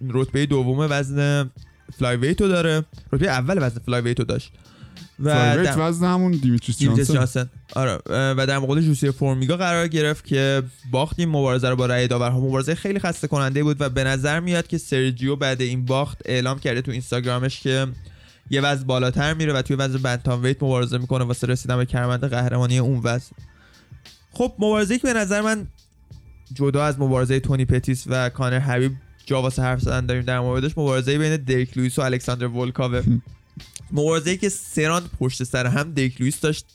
رتبه 0.08 0.46
دوم 0.46 0.86
وزن 0.90 1.50
flyweight 1.98 2.16
و 2.16 2.48
داره. 2.48 2.84
رتبه 3.12 3.28
اول 3.28 3.58
وزن 3.60 3.80
flyweight 3.86 4.00
و 4.00 4.24
داشت. 4.24 4.52
و 5.20 5.24
در- 5.64 5.74
وزن 5.88 6.06
همون 6.06 6.32
دیمیتریس 6.32 6.78
جانسن. 6.82 7.14
جانسن. 7.14 7.50
آره 7.74 7.98
و 8.08 8.46
در 8.46 8.58
مقابل 8.58 8.80
جوسی 8.80 9.10
فورمیگا 9.10 9.56
قرار 9.56 9.88
گرفت 9.88 10.24
که 10.24 10.62
باخت 10.90 11.14
این 11.18 11.28
مبارزه 11.28 11.68
رو 11.68 11.76
با 11.76 11.86
رأی 11.86 12.08
داورها. 12.08 12.40
مبارزه 12.40 12.74
خیلی 12.74 12.98
خسته 12.98 13.28
کننده 13.28 13.62
بود 13.62 13.76
و 13.80 13.88
به 13.88 14.04
نظر 14.04 14.40
میاد 14.40 14.66
که 14.66 14.78
سرجیو 14.78 15.36
بعد 15.36 15.60
این 15.62 15.84
باخت 15.84 16.18
اعلام 16.24 16.58
کرده 16.58 16.82
تو 16.82 16.90
اینستاگرامش 16.90 17.60
که 17.60 17.86
یه 18.50 18.60
وزن 18.60 18.84
بالاتر 18.84 19.34
میره 19.34 19.52
و 19.52 19.62
توی 19.62 19.76
وزن 19.76 19.98
bantamweight 19.98 20.62
مبارزه 20.62 20.98
می‌کنه 20.98 21.24
واسه 21.24 21.46
رسیدن 21.46 21.76
به 21.76 21.84
کمربند 21.84 22.24
قهرمانی 22.30 22.78
اون 22.78 23.00
وزن 23.04 23.30
خب 24.32 24.52
مبارزه 24.58 24.98
که 24.98 25.02
به 25.06 25.12
نظر 25.12 25.40
من 25.40 25.66
جدا 26.54 26.84
از 26.84 27.00
مبارزه 27.00 27.40
تونی 27.40 27.64
پتیس 27.64 28.04
و 28.06 28.28
کانر 28.28 28.58
حبیب 28.58 28.92
جا 29.26 29.42
واسه 29.42 29.62
حرف 29.62 29.80
زدن 29.80 30.06
داریم 30.06 30.22
در 30.22 30.40
موردش 30.40 30.70
مبارزه 30.78 31.18
بین 31.18 31.36
دریک 31.36 31.76
لوئیس 31.78 31.98
و 31.98 32.02
الکساندر 32.02 32.46
ولکاوه. 32.46 33.02
مبارزه 33.92 34.36
که 34.36 34.48
سه 34.48 34.88
راند 34.88 35.10
پشت 35.20 35.44
سر 35.44 35.66
هم 35.66 35.92
دریک 35.92 36.20
لوئیس 36.20 36.40
داشت 36.40 36.66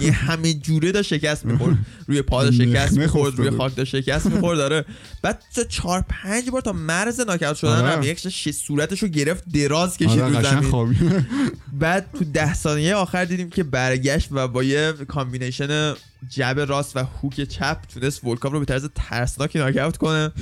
یه 0.00 0.12
همه 0.12 0.54
جوره 0.54 0.92
داشت 0.92 1.16
شکست 1.16 1.46
می‌خورد 1.46 1.76
روی 2.06 2.22
پا 2.22 2.44
داشت 2.44 2.62
شکست 2.62 2.98
می‌خورد. 2.98 3.36
روی 3.36 3.50
خاک 3.50 3.76
داشت 3.76 4.00
شکست 4.00 4.26
می‌خورد 4.26 4.58
داره 4.58 4.84
بعد 5.22 5.42
تا 5.54 5.64
چهار 5.64 6.04
پنج 6.08 6.50
بار 6.50 6.60
تا 6.60 6.72
مرز 6.72 7.20
ناکاوت 7.20 7.56
شدن 7.56 7.70
آره. 7.70 7.90
هم 7.90 8.02
یک 8.02 8.28
صورتش 8.52 9.02
رو 9.02 9.08
گرفت 9.08 9.44
دراز 9.48 9.96
کشید 9.96 10.20
آره 10.20 10.36
رو 10.36 10.42
زمین 10.42 11.26
بعد 11.72 12.06
تو 12.18 12.24
ده 12.24 12.54
ثانیه 12.54 12.94
آخر 12.94 13.24
دیدیم 13.24 13.50
که 13.50 13.62
برگشت 13.62 14.28
و 14.30 14.48
با 14.48 14.62
یه 14.62 14.92
combination 14.92 15.94
jab 16.28 16.64
راست 16.68 16.96
و 16.96 17.04
hook 17.22 17.40
چپ 17.40 17.78
تونست 17.94 18.24
ولکاو 18.24 18.52
رو 18.52 18.58
به 18.58 18.64
طرز 18.64 18.88
ترسناکی 18.94 19.58
ناکاوت 19.58 19.96
کنه. 19.96 20.32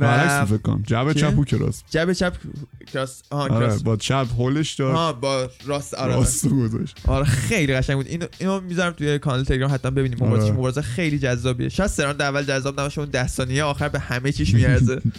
و 0.00 0.36
jab؟ 0.86 1.12
چپ 1.12 1.38
و 1.38 1.44
cross 1.44 1.82
jab 1.90 2.12
چپ 2.12 2.36
cross 2.92 3.22
آره 3.30 3.78
با 3.78 3.96
چپ 3.96 4.26
هولش 4.38 4.74
داد 4.74 4.94
آها 4.94 5.12
با 5.12 5.50
راست 5.66 5.94
آره. 5.94 6.14
راست 6.14 6.48
گذاشت. 6.48 6.96
آره 7.06 7.24
خیلی 7.24 7.74
قشنگ 7.74 7.96
بود. 7.96 8.06
اینو 8.06 8.26
اینو 8.38 8.60
می‌ذارم 8.60 8.92
توی 8.92 9.18
کانال 9.18 9.44
تلگرام 9.44 9.74
حتما 9.74 9.90
ببینیم 9.90 10.18
مبارزه 10.20 10.44
آره. 10.44 10.52
مبارزه 10.54 10.82
خیلی 10.82 11.18
جذابیه. 11.18 11.68
شاید 11.68 11.90
سه 11.90 12.02
راند 12.02 12.20
اول 12.20 12.42
جذاب 12.42 12.80
نباشه 12.80 13.00
اون 13.00 13.10
10 13.10 13.26
ثانیه 13.26 13.62
آخر 13.62 13.88
به 13.88 13.98
همه 13.98 14.32
چیش 14.32 14.54
میارزه. 14.54 15.00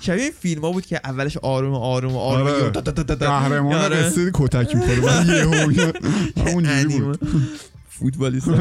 شبیه 0.00 0.22
این 0.22 0.32
فیلم 0.40 0.62
ها 0.62 0.72
بود 0.72 0.86
که 0.86 1.00
اولش 1.04 1.36
آروم 1.36 1.74
آروم 1.74 2.16
آروم. 2.16 2.46
آره. 2.46 2.70
قهرمان. 3.14 3.88
قصه 3.88 4.30
کتک 4.34 4.76
می‌خوره. 4.76 5.00
بعد 5.00 5.28
یهو 5.28 6.56
انیمه. 6.56 6.98
بود. 7.06 7.20
فوتبالیست 8.02 8.48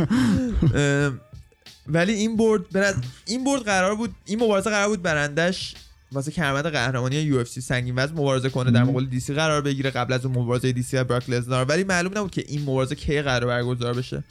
ولی 1.87 2.13
این 2.13 2.37
برد 2.37 2.77
نظر- 2.77 3.01
این 3.25 3.43
برد 3.43 3.61
قرار 3.61 3.95
بود 3.95 4.15
این 4.25 4.43
مبارزه 4.43 4.69
قرار 4.69 4.87
بود 4.87 5.01
برندش 5.01 5.75
واسه 6.11 6.31
کمربند 6.31 6.71
قهرمانی 6.71 7.15
UFC 7.15 7.61
سنگین 7.61 7.95
وزن 7.95 8.13
مبارزه 8.13 8.49
کنه 8.49 8.71
در. 8.71 8.83
مقابل 8.83 9.05
DC 9.05 9.33
قرار 9.33 9.61
بگیره 9.61 9.89
قبل 9.89 10.13
از 10.13 10.25
اون 10.25 10.37
مبارزه 10.37 10.71
DC 10.71 10.97
و 10.97 11.03
براک 11.03 11.29
لزنار 11.29 11.65
ولی 11.65 11.83
معلوم 11.83 12.17
نبود 12.17 12.31
که 12.31 12.43
این 12.47 12.61
مبارزه 12.61 12.95
کی 12.95 13.21
قرار 13.21 13.45
برگزار 13.45 13.93
بشه. 13.93 14.23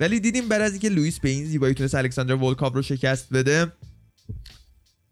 ولی 0.00 0.20
دیدیم 0.20 0.48
بعد 0.48 0.60
از 0.62 0.70
اینکه 0.72 0.88
لوئیس 0.88 1.20
به 1.20 1.28
این 1.28 1.44
زیبایی 1.44 1.74
تونست 1.74 1.94
الکساندر 1.94 2.34
ولکاو 2.34 2.72
رو 2.74 2.82
شکست 2.82 3.26
بده 3.32 3.72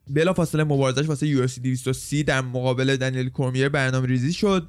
بلا 0.09 0.33
فاصله 0.33 0.64
مبارزش 0.64 1.09
واسه 1.09 1.26
UFC 1.27 1.61
230 1.61 2.22
در 2.22 2.40
مقابل 2.40 2.96
دنیل 2.96 3.29
کورمیر 3.29 3.68
برنامه 3.68 4.07
ریزی 4.07 4.33
شد 4.33 4.68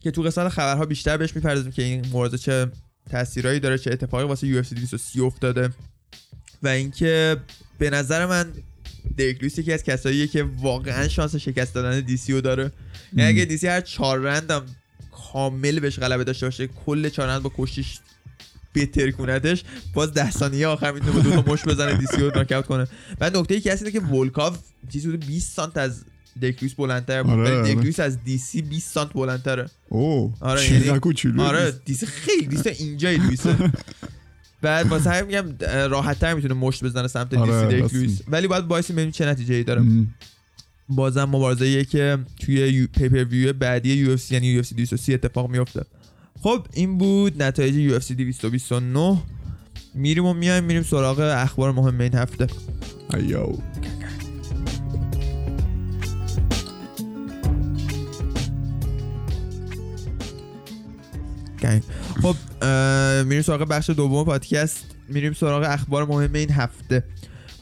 که 0.00 0.10
تو 0.10 0.22
قسمت 0.22 0.48
خبرها 0.48 0.86
بیشتر 0.86 1.16
بهش 1.16 1.36
می‌پردازیم 1.36 1.72
که 1.72 1.82
این 1.82 2.06
مبارزه 2.06 2.38
چه 2.38 2.70
تاثیرایی 3.10 3.60
داره 3.60 3.78
چه 3.78 3.92
اتفاقی 3.92 4.24
واسه 4.24 4.46
UFC 4.46 4.74
230 4.74 5.20
افتاده. 5.20 5.70
و 6.62 6.68
اینکه 6.68 7.36
به 7.78 7.90
نظر 7.90 8.26
من 8.26 8.52
دریک 9.16 9.36
لوئیس 9.36 9.58
یکی 9.58 9.72
از 9.72 9.82
کساییه 9.82 10.26
که 10.26 10.42
واقعا 10.42 11.08
شانس 11.08 11.36
شکست 11.36 11.74
دادن 11.74 12.00
DC 12.00 12.32
رو 12.32 12.40
داره. 12.40 12.72
یعنی 13.16 13.28
اگه 13.28 13.44
DC 13.44 13.66
هر 13.66 13.80
چهار 13.80 14.18
راندم 14.18 14.66
کامل 15.32 15.80
بهش 15.80 15.98
غلبه 15.98 16.24
داشته 16.24 16.46
باشه 16.46 16.66
کل 16.66 17.08
چهار 17.08 17.28
راند 17.28 17.42
با 17.42 17.52
کشتیش 17.56 17.98
بترکونتش 18.74 19.64
باز 19.94 20.14
ده 20.14 20.30
ثانیه 20.30 20.66
آخر 20.66 20.92
می‌تونه 20.92 21.12
با 21.12 21.20
دو 21.20 21.42
تا 21.42 21.52
مشت 21.52 21.64
بزنه 21.64 21.98
DC 21.98 22.16
رو 22.16 22.30
ناکاوت 22.34 22.66
کنه. 22.66 22.86
بعد 23.18 23.36
نکته 23.36 23.54
ای 23.54 23.60
که 23.60 23.72
هست 23.72 23.82
اینه 23.82 23.92
که 23.92 24.06
ولکاو 24.06 24.56
چیزی 24.92 25.08
حدود 25.08 25.26
20 25.26 25.56
سانت 25.56 25.76
از 25.76 26.04
دریک 26.40 26.62
لوئیس 26.62 26.74
بلندتر 26.74 27.22
بود 27.22 27.32
آره، 27.32 27.62
ولی 27.62 27.74
آره. 27.76 28.02
از 28.04 28.24
DC 28.24 28.62
20 28.62 28.92
سانت 28.94 29.12
بلندتره. 29.12 29.66
اوه 29.88 30.34
آره، 30.40 30.72
یعنی- 30.86 30.98
کوچولو 30.98 31.42
آره 31.42 31.72
دیسه 31.84 32.06
خیلی 32.06 32.46
دیسه 32.46 32.70
اینجای 32.78 33.16
لوئیسه 33.16 33.56
بعد 34.62 34.86
واسه 34.86 35.10
همین 35.10 35.24
میگم 35.42 35.66
راحت 35.90 36.18
تر 36.18 36.34
می‌تونه 36.34 36.54
مشت 36.54 36.84
بزنه 36.84 37.08
سمت 37.08 37.34
آره، 37.34 37.80
DC 37.82 37.96
لوئیس 37.96 38.22
ولی 38.28 38.46
باید 38.46 38.68
باعث 38.68 38.90
ببینیم 38.90 39.10
چه 39.10 39.26
نتیجه 39.26 39.54
ای 39.54 39.64
داره. 39.64 39.82
بازم 40.88 41.24
مبارزه 41.24 41.84
که 41.84 42.18
توی 42.40 42.54
یو... 42.54 42.86
پیپر 42.86 43.24
ویو 43.24 43.52
بعدی 43.52 43.92
یو 43.94 44.10
اف 44.12 44.20
سی 44.20 44.34
یعنی 44.34 44.46
یو 44.46 44.58
اف 44.58 44.66
سی 44.66 44.74
230 44.74 45.14
اتفاق 45.14 45.50
میفته 45.50 45.84
خب 46.42 46.66
این 46.74 46.98
بود 46.98 47.42
نتایج 47.42 48.00
UFC 48.00 48.12
229 48.12 49.18
میریم 49.94 50.24
و 50.24 50.34
میایم 50.34 50.64
میریم 50.64 50.82
سراغ 50.82 51.20
اخبار 51.20 51.72
مهم 51.72 52.00
این 52.00 52.14
هفته. 52.14 52.46
ایو. 53.14 53.46
گنگ. 61.60 61.82
خب 62.22 62.64
میریم 63.24 63.42
سراغ 63.42 63.68
بخش 63.68 63.90
دوم 63.90 64.24
پادکست. 64.24 64.84
میریم 65.08 65.32
سراغ 65.32 65.62
اخبار 65.62 66.04
مهم 66.04 66.32
این 66.32 66.50
هفته. 66.50 67.04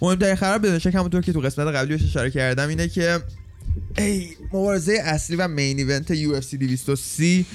مهمترین 0.02 0.34
خبر 0.34 0.58
بدون 0.58 0.78
شک 0.78 0.94
همونطور 0.94 1.20
که 1.20 1.32
تو 1.32 1.40
قسمت 1.40 1.66
قبلی 1.74 1.94
اشاره 1.94 2.30
کردم 2.30 2.68
اینه 2.68 2.88
که 2.88 3.18
ای 3.98 4.28
مبارزه 4.52 4.98
اصلی 5.04 5.36
و 5.36 5.48
main 5.48 5.78
event 5.78 6.14
UFC 6.14 6.54
230 6.54 7.46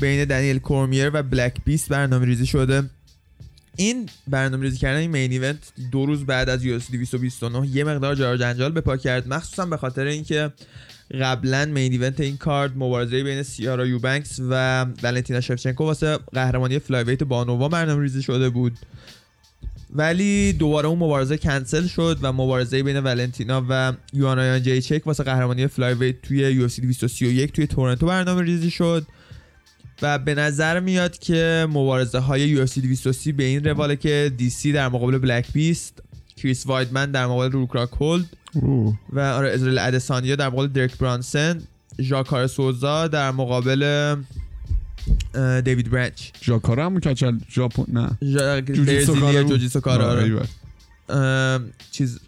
بین 0.00 0.24
دنیل 0.24 0.58
کورمیر 0.58 1.10
و 1.14 1.22
Black 1.22 1.56
Beast 1.64 1.88
برنامه 1.88 2.26
ریزی 2.26 2.46
شده. 2.46 2.90
این 3.76 4.08
برنامه 4.28 4.62
ریزی 4.62 4.76
کردن 4.76 4.98
این 4.98 5.10
main 5.10 5.30
event 5.30 5.58
دو 5.92 6.06
روز 6.06 6.26
بعد 6.26 6.48
از 6.48 6.60
UFC 6.60 6.92
229 6.92 7.66
یه 7.66 7.84
مقدار 7.84 8.14
جار 8.14 8.36
جنجال 8.36 8.72
به 8.72 8.80
پا 8.80 8.96
کرد. 8.96 9.28
مخصوصا 9.28 9.66
به 9.66 9.76
خاطر 9.76 10.04
اینکه 10.04 10.52
قبلا 11.20 11.64
main 11.64 11.92
event 11.92 12.20
این 12.20 12.36
کارد 12.36 12.72
مبارزه 12.76 13.22
بین 13.22 13.42
سیارا 13.42 13.86
یوبنکس 13.86 14.40
و 14.50 14.84
ولنتینا 15.02 15.40
شفچنکو 15.40 15.84
واسه 15.84 16.18
قهرمانی 16.32 16.78
flyweight 16.78 17.22
بانووا 17.22 17.68
برنامه 17.68 18.02
ریزی 18.02 18.22
شده 18.22 18.50
بود. 18.50 18.78
ولی 19.94 20.52
دوباره 20.52 20.88
اون 20.88 20.98
مبارزه 20.98 21.36
کنسل 21.36 21.86
شد 21.86 22.18
و 22.22 22.32
مبارزه 22.32 22.82
بین 22.82 23.00
ولنتینا 23.00 23.66
و 23.68 23.92
یوانا 24.12 24.62
یانجیچک 24.62 25.06
واسه 25.06 25.22
قهرمانی 25.22 25.66
flyweight 25.66 26.22
توی 26.22 26.68
UFC 26.68 26.80
231 26.80 27.52
توی 27.52 27.66
تورنتو 27.66 28.06
برنامه 28.06 28.42
ریزی 28.42 28.70
شد. 28.70 29.06
و 30.02 30.18
به 30.18 30.34
نظر 30.34 30.80
میاد 30.80 31.18
که 31.18 31.66
مبارزه 31.70 32.18
های 32.18 32.66
UFC 32.66 32.78
230 32.78 33.32
به 33.32 33.44
این 33.44 33.64
رواله 33.64 33.96
که 33.96 34.32
DC 34.38 34.66
در 34.66 34.88
مقابل 34.88 35.18
بلک 35.18 35.52
بیست 35.52 36.02
کریس 36.42 36.66
وایدمن 36.66 37.10
در 37.10 37.26
مقابل 37.26 37.52
روکراک 37.52 37.90
هولد. 37.92 38.26
و 39.12 39.20
آره 39.20 39.50
ازرائیل 39.50 39.78
ادسانیا 39.78 40.36
در 40.36 40.48
مقابل 40.48 40.66
درک 40.66 40.98
برانسن 40.98 41.62
ژاکار 42.00 42.46
سوزا 42.46 43.08
در 43.08 43.30
مقابل 43.30 44.16
دیوید 45.64 45.90
برنچ. 45.90 46.30
ژاکارا 46.42 46.86
هم 46.86 47.00
کچل 47.00 47.38
ژاپن 47.50 47.84
نه. 47.88 48.10
جوجیتسو. 48.62 49.42
جوجیتسو 49.42 49.80
کارا 49.80 50.10
آره، 50.10 50.34
آره. 50.34 50.48
اه، 51.08 51.60
چیز 51.90 52.20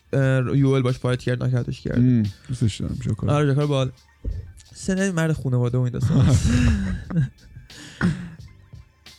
یوئل 0.54 0.82
باش 0.82 0.98
فایت 0.98 1.22
کرد 1.22 1.42
ناکاتش 1.42 1.80
کرد. 1.80 2.28
دوستش 2.48 2.80
دارم 2.80 2.98
ژاکارا. 3.04 3.34
آره 3.34 3.46
ژاکار 3.46 3.66
بال 3.66 3.90
سنه 4.74 5.10
مرد 5.10 5.32
خانواده 5.32 5.78
و 5.78 5.80
این 5.80 5.92
داستان. 5.92 6.26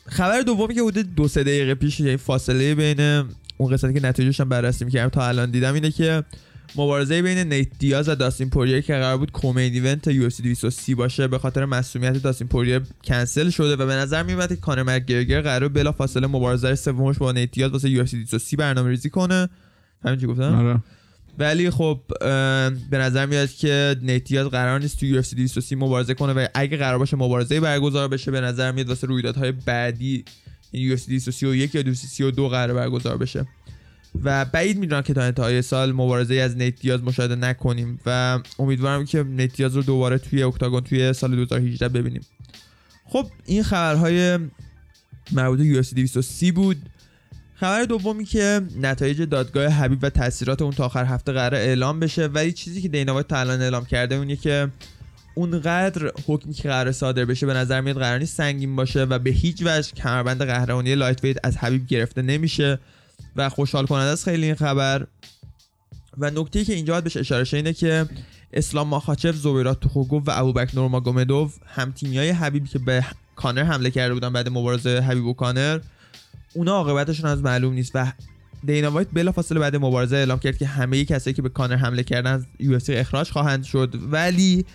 خبر 0.06 0.42
دومی 0.42 0.76
که 0.76 0.82
حدود 0.82 1.16
دو 1.16 1.28
سه 1.28 1.44
دقیقه 1.44 1.76
پیش 1.76 2.00
یعنی 2.00 2.18
فاصله 2.18 2.76
بین 2.76 3.26
اون 3.58 3.74
قسمتی 3.74 4.00
که 4.00 4.06
نتیجهش 4.06 4.40
هم 4.40 4.50
بررسی 4.50 4.86
می‌کردم 4.86 5.10
تا 5.10 5.28
الان 5.28 5.52
دیدم 5.52 5.74
اینه 5.74 5.92
که 5.92 6.24
مبارزه 6.76 7.22
بین 7.22 7.38
نیت 7.38 7.68
دیاز 7.80 8.10
و 8.10 8.16
داستین 8.16 8.50
پوریر 8.50 8.82
که 8.82 8.94
قرار 8.94 9.18
بود 9.18 9.32
co-main 9.32 9.74
event 9.74 10.08
UFC 10.08 10.42
230 10.42 10.96
باشه 10.96 11.28
به 11.28 11.40
خاطر 11.40 11.66
مصدومیت 11.66 12.24
داستین 12.24 12.48
پوریر 12.48 12.82
کنسل 13.04 13.50
شده 13.50 13.76
و 13.76 13.86
به 13.86 13.94
نظر 13.94 14.24
میاد 14.24 14.50
که 14.50 14.56
کانر 14.56 14.84
مکگرگر 14.84 15.42
قرار 15.42 15.70
بلا 15.70 15.92
فاصله 15.92 16.28
مبارزه 16.28 16.76
سومش 16.76 17.18
با 17.18 17.32
نیت 17.32 17.52
دیاز 17.52 17.72
واسه 17.72 17.90
UFC 17.90 18.12
230 18.12 18.56
برنامه 18.56 18.90
ریزی 18.90 19.10
کنه. 19.10 19.50
همین 20.06 20.20
چی 20.20 20.28
گفتم؟ 20.28 20.56
آره. 20.56 20.80
ولی 21.40 21.70
خب 21.70 22.00
به 22.90 22.98
نظر 22.98 23.26
میاد 23.26 23.50
که 23.50 23.96
نیتیاز 24.02 24.48
قرار 24.48 24.80
نیست 24.80 25.00
تو 25.00 25.22
UFC 25.22 25.36
230 25.36 25.76
مبارزه 25.76 26.14
کنه 26.14 26.34
و 26.34 26.48
اگه 26.54 26.78
قرار 26.78 27.00
باشه 27.00 27.18
مبارزه 27.18 27.60
برگزار 27.60 28.08
بشه 28.08 28.32
به 28.32 28.42
نظر 28.42 28.72
میاد 28.72 28.90
واسه 28.90 29.08
رویدادهای 29.08 29.52
بعدی 29.52 30.26
یعنی 30.74 30.98
UFC 30.98 31.06
231 31.06 31.76
یا 31.76 31.82
232 31.82 32.50
قرار 32.50 32.74
برگزار 32.74 33.18
بشه. 33.18 33.48
و 34.24 34.46
بعید 34.46 34.78
می‌دونم 34.78 35.02
که 35.02 35.14
تا 35.14 35.22
انتهای 35.22 35.62
سال 35.62 35.92
مبارزه 35.92 36.36
از 36.36 36.58
نیتیاز 36.58 37.04
مشاهده 37.04 37.36
نکنیم 37.36 38.00
و 38.06 38.40
امیدوارم 38.60 39.06
که 39.06 39.24
نیتیاز 39.24 39.76
رو 39.76 39.82
دوباره 39.82 40.18
توی 40.18 40.44
اکتاگون 40.44 40.82
توی 40.82 41.14
سال 41.14 41.36
2018 41.36 41.90
ببینیم. 41.90 42.22
خب 43.06 43.28
این 43.46 43.64
خبرهای 43.64 44.40
مربوط 45.32 45.60
به 45.60 45.84
UFC 45.84 45.94
230 45.94 46.52
بود. 46.52 46.78
خبر 47.56 47.84
دومی 47.84 48.26
که 48.26 48.62
نتایج 48.82 49.22
دادگاه 49.22 49.68
حبیب 49.68 50.00
و 50.02 50.10
تاثیرات 50.10 50.62
اون 50.62 50.72
تا 50.72 50.86
آخر 50.86 51.06
هفته 51.06 51.32
قرار 51.32 51.56
اعلام 51.56 52.00
بشه. 52.00 52.28
ولی 52.28 52.52
چیزی 52.52 52.82
که 52.82 52.88
دینا 52.88 53.24
تا 53.24 53.38
الان 53.38 53.62
اعلام 53.62 53.86
کرده 53.86 54.16
اونیه 54.16 54.36
که 54.36 54.70
اونقدر 55.36 56.12
حکمی 56.28 56.54
که 56.54 56.70
قرار 56.70 56.92
صادر 56.92 57.26
بشه 57.26 57.46
به 57.46 57.54
نظر 57.54 57.82
میاد 57.82 57.98
قرار 57.98 58.20
نیست 58.20 58.38
سنگین 58.38 58.76
باشه 58.76 59.04
و 59.04 59.20
به 59.20 59.30
هیچ 59.30 59.62
وجه 59.66 59.92
کمربند 59.92 60.46
قهرمانی 60.46 60.96
لایت 60.96 61.24
ویت 61.24 61.38
از 61.44 61.58
حبیب 61.58 61.88
گرفته 61.88 62.22
نمیشه 62.22 62.80
و 63.36 63.50
خوشحال 63.50 63.86
کننده 63.86 64.10
است 64.10 64.24
خیلی 64.24 64.46
این 64.46 64.56
خبر. 64.56 65.08
و 66.18 66.30
نکته 66.30 66.66
که 66.66 66.74
اینجا 66.74 66.94
باید 66.94 67.04
بهش 67.04 67.18
اشاره 67.18 67.44
شه 67.44 67.58
اینه 67.58 67.74
که 67.74 68.06
اسلام 68.54 68.88
ماخاچف 68.88 69.36
زویرات 69.36 69.80
توخوگوف 69.80 70.24
و 70.28 70.32
ابوبکر 70.32 70.76
نورماگومدوف 70.76 71.58
هم 71.66 71.92
تیمیای 71.92 72.30
حبیب 72.30 72.66
که 72.66 72.80
به 72.80 73.06
کانر 73.36 73.64
حمله 73.64 73.92
کرده 73.92 74.14
بودن 74.14 74.34
بعد 74.34 74.50
مبارزه 74.50 75.00
حبیب 75.00 75.26
و 75.26 75.34
کانر 75.34 75.80
اونا 76.54 76.72
عاقبتشون 76.72 77.30
از 77.30 77.42
معلوم 77.42 77.74
نیست 77.74 77.92
و 77.96 78.12
دینا 78.66 78.92
وایت 78.92 79.08
بلافاصله 79.14 79.60
بعد 79.60 79.76
مبارزه 79.76 80.16
اعلام 80.16 80.40
کرد 80.40 80.58
که 80.58 80.68
همه 80.68 81.06
کسایی 81.06 81.34
که 81.34 81.42
به 81.42 81.50
کانر 81.50 81.76
حمله 81.76 82.04
کردن 82.04 82.32
از 82.32 82.46
UFC 82.60 82.80
اخراج 82.90 83.32
خواهند 83.32 83.64
شد. 83.64 83.96
ولی 84.12 84.66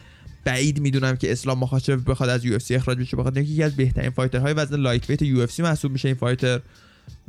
بعید 0.49 0.81
می‌دونم 0.81 1.17
که 1.17 1.33
اسلام 1.33 1.59
مخاچف 1.59 1.99
بخواد 2.07 2.29
از 2.29 2.45
UFC 2.45 2.59
اخراج 2.71 2.99
بشه 2.99 3.19
اینکه 3.19 3.41
یکی 3.41 3.63
از 3.63 3.77
بهترین 3.77 4.11
fighter 4.11 4.44
های 4.44 4.53
وزن 4.53 4.77
lightweight 4.77 5.11
UFC 5.11 5.47
محسوب 5.59 5.93
میشه 5.93 6.09
این 6.09 6.17
fighter. 6.17 6.61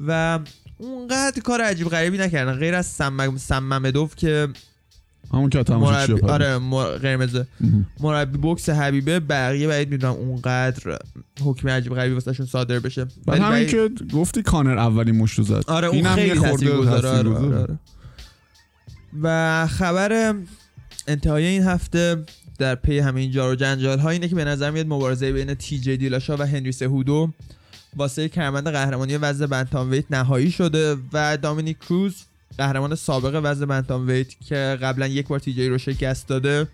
و 0.08 0.40
اونقدر 0.78 1.42
کار 1.42 1.62
عجیب 1.62 1.90
غریبی 1.90 2.18
نکردن 2.18 2.54
غیر 2.54 2.76
از 2.76 2.86
سم 2.86 3.38
سممدوف 3.38 4.16
که 4.16 4.48
همون 5.34 5.50
که 5.50 5.64
مربی 5.70 6.22
آره 6.22 6.58
مر... 6.58 6.98
قرمز. 6.98 7.42
مربی 8.00 8.38
بوکس 8.38 8.70
حبیبه 8.70 9.20
بقیه 9.20 9.68
بعید 9.68 9.90
می‌دونم 9.90 10.14
اونقدر 10.14 11.00
حکم 11.42 11.70
عجیب 11.70 11.94
غریبی 11.94 12.14
واسهشون 12.14 12.46
صادر 12.46 12.80
بشه. 12.80 13.06
بعد 13.06 13.40
ولی 13.40 13.42
همین 13.42 13.68
که 13.68 13.90
گفتی 14.14 14.42
کانر 14.42 14.78
اولین 14.78 15.18
مشت 15.18 15.38
رو 15.38 15.44
زد. 15.44 15.64
آره 15.68 15.88
اون 15.88 15.98
اینم 15.98 16.16
خیلی 16.16 16.40
تاثیرگذاره 16.40 17.10
آره،. 17.10 17.30
آره، 17.30 17.58
آره. 17.58 17.80
و 19.22 19.68
خبر 19.68 20.36
انتهای 21.08 21.46
این 21.46 21.64
هفته 21.64 22.24
در 22.60 22.76
پی 22.76 23.00
همین 23.00 23.32
جار 23.32 23.52
و 23.52 23.56
جنجال 23.56 24.00
ها 24.00 24.10
اینه 24.10 24.28
که 24.28 24.36
به 24.36 24.46
نظر 24.46 24.72
میاد 24.72 24.88
مبارزه 24.88 25.32
بین 25.32 25.54
تی 25.54 25.80
جی 25.80 25.98
دیلاشا 25.98 26.38
و 26.38 26.42
هنری 26.42 26.72
سهودو 26.72 27.30
واسه 27.96 28.30
کرمند 28.30 28.70
قهرمانی 28.70 29.18
وزن 29.18 29.46
بنتام 29.46 29.92
ویت 29.92 30.06
نهایی 30.10 30.52
شده 30.52 30.98
و 31.14 31.38
دامینیک 31.38 31.80
کروز 31.80 32.16
قهرمان 32.58 32.96
سابق 32.96 33.42
وزن 33.44 33.66
بنتام 33.66 34.08
ویت 34.08 34.28
که 34.40 34.78
قبلا 34.82 35.08
یک 35.08 35.28
بار 35.28 35.40
تی 35.40 35.54
جی 35.54 35.70
رو 35.70 35.78
شکست 35.78 36.28
داده 36.28 36.68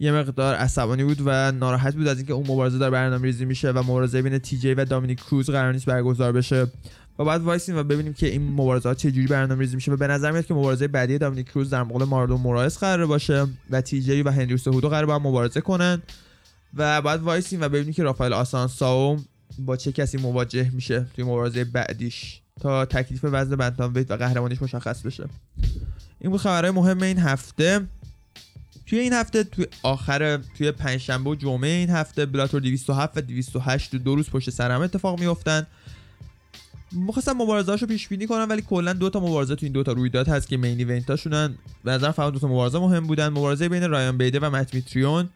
یه 0.00 0.12
مقدار 0.12 0.54
عصبانی 0.54 1.04
بود 1.04 1.18
و 1.24 1.52
ناراحت 1.52 1.94
بود 1.94 2.08
از 2.08 2.16
اینکه 2.16 2.32
اون 2.32 2.46
مبارزه 2.46 2.78
در 2.78 2.90
برنامه 2.90 3.24
ریزی 3.24 3.44
میشه 3.44 3.70
و 3.70 3.78
مبارزه 3.78 4.22
بین 4.22 4.38
TJ 4.38 4.74
و 4.74 4.84
دامینیک 4.84 5.18
کروز 5.18 5.50
قرار 5.50 5.72
نیست 5.72 5.86
برگزار 5.86 6.32
بشه. 6.32 6.66
و 7.18 7.24
بعد 7.24 7.42
وایسیم 7.42 7.76
و 7.76 7.82
ببینیم 7.82 8.12
که 8.12 8.26
این 8.26 8.52
مبارزه 8.52 8.88
ها 8.88 8.94
چه 8.94 9.10
جوری 9.10 9.26
برنامه 9.26 9.60
ریزی 9.60 9.74
میشه 9.74 9.92
و 9.92 9.96
به 9.96 10.06
نظر 10.06 10.30
میاد 10.30 10.46
که 10.46 10.54
مبارزه 10.54 10.88
بعدی 10.88 11.18
دامینیک 11.18 11.46
کروز 11.46 11.70
در 11.70 11.82
مقابل 11.82 12.04
مارلون 12.04 12.40
مورایس 12.40 12.78
قرار 12.78 13.06
باشه 13.06 13.46
و 13.70 13.80
TJ 13.80 14.22
و 14.22 14.30
هنری 14.30 14.56
سهودو 14.56 14.88
قرار 14.88 15.06
با 15.06 15.14
هم 15.14 15.26
مبارزه 15.26 15.60
کنن. 15.60 16.02
و 16.76 17.02
بعد 17.02 17.20
وایسیم 17.22 17.60
و 17.60 17.68
ببینیم 17.68 17.92
که 17.92 18.02
رافائل 18.02 18.32
آسانساو 18.32 19.18
با 19.58 19.76
چه 19.76 19.92
کسی 19.92 20.18
مواجه 20.18 20.70
میشه 20.72 21.06
توی 21.14 21.24
مبارزه 21.24 21.64
بعدیش 21.64 22.40
تا 22.60 22.84
تکلیف 22.84 23.20
وزن 23.24 23.56
bantamweight 23.56 24.10
و 24.10 24.16
قهرمانیش 24.16 24.62
مشخص 24.62 25.02
بشه. 25.02 25.24
این 26.20 26.30
بود 26.30 26.40
خبرهای 26.40 26.70
مهم 26.70 27.02
این 27.02 27.18
هفته. 27.18 27.80
توی 28.86 28.98
این 28.98 29.12
هفته 29.12 29.44
توی 29.44 29.66
آخر 29.82 30.36
توی 30.36 30.72
پنجشنبه 30.72 31.30
و 31.30 31.34
جمعه 31.34 31.70
این 31.70 31.90
هفته 31.90 32.26
بلاتور 32.26 32.60
207 32.60 33.16
و 33.16 33.20
208 33.20 33.90
تو 33.90 33.98
دو 33.98 34.14
روز 34.14 34.30
پشت 34.30 34.50
سر 34.50 34.70
هم 34.70 34.80
اتفاق 34.80 35.20
میافتن. 35.20 35.66
مخواستم 36.94 37.32
مبارزهاشو 37.32 37.86
پیش 37.86 38.08
بینی 38.08 38.26
کنم 38.26 38.46
ولی 38.50 38.62
کلا 38.62 38.92
دو 38.92 39.10
تا 39.10 39.20
مبارزه 39.20 39.54
تو 39.54 39.66
این 39.66 39.72
دو 39.72 39.82
تا 39.82 39.92
رویداد 39.92 40.28
هست 40.28 40.48
که 40.48 40.56
مین 40.56 40.78
ایونتاشونن 40.78 41.54
به 41.84 41.90
نظرم 41.90 42.12
فقط 42.12 42.32
دو 42.32 42.38
تا 42.38 42.48
مبارزه 42.48 42.78
مهم 42.78 43.06
بودن. 43.06 43.28
مبارزه 43.28 43.68
بین 43.68 43.90
رایان 43.90 44.18
بیده 44.18 44.40
و 44.40 44.50
مت 44.50 44.74
میتریون. 44.74 45.28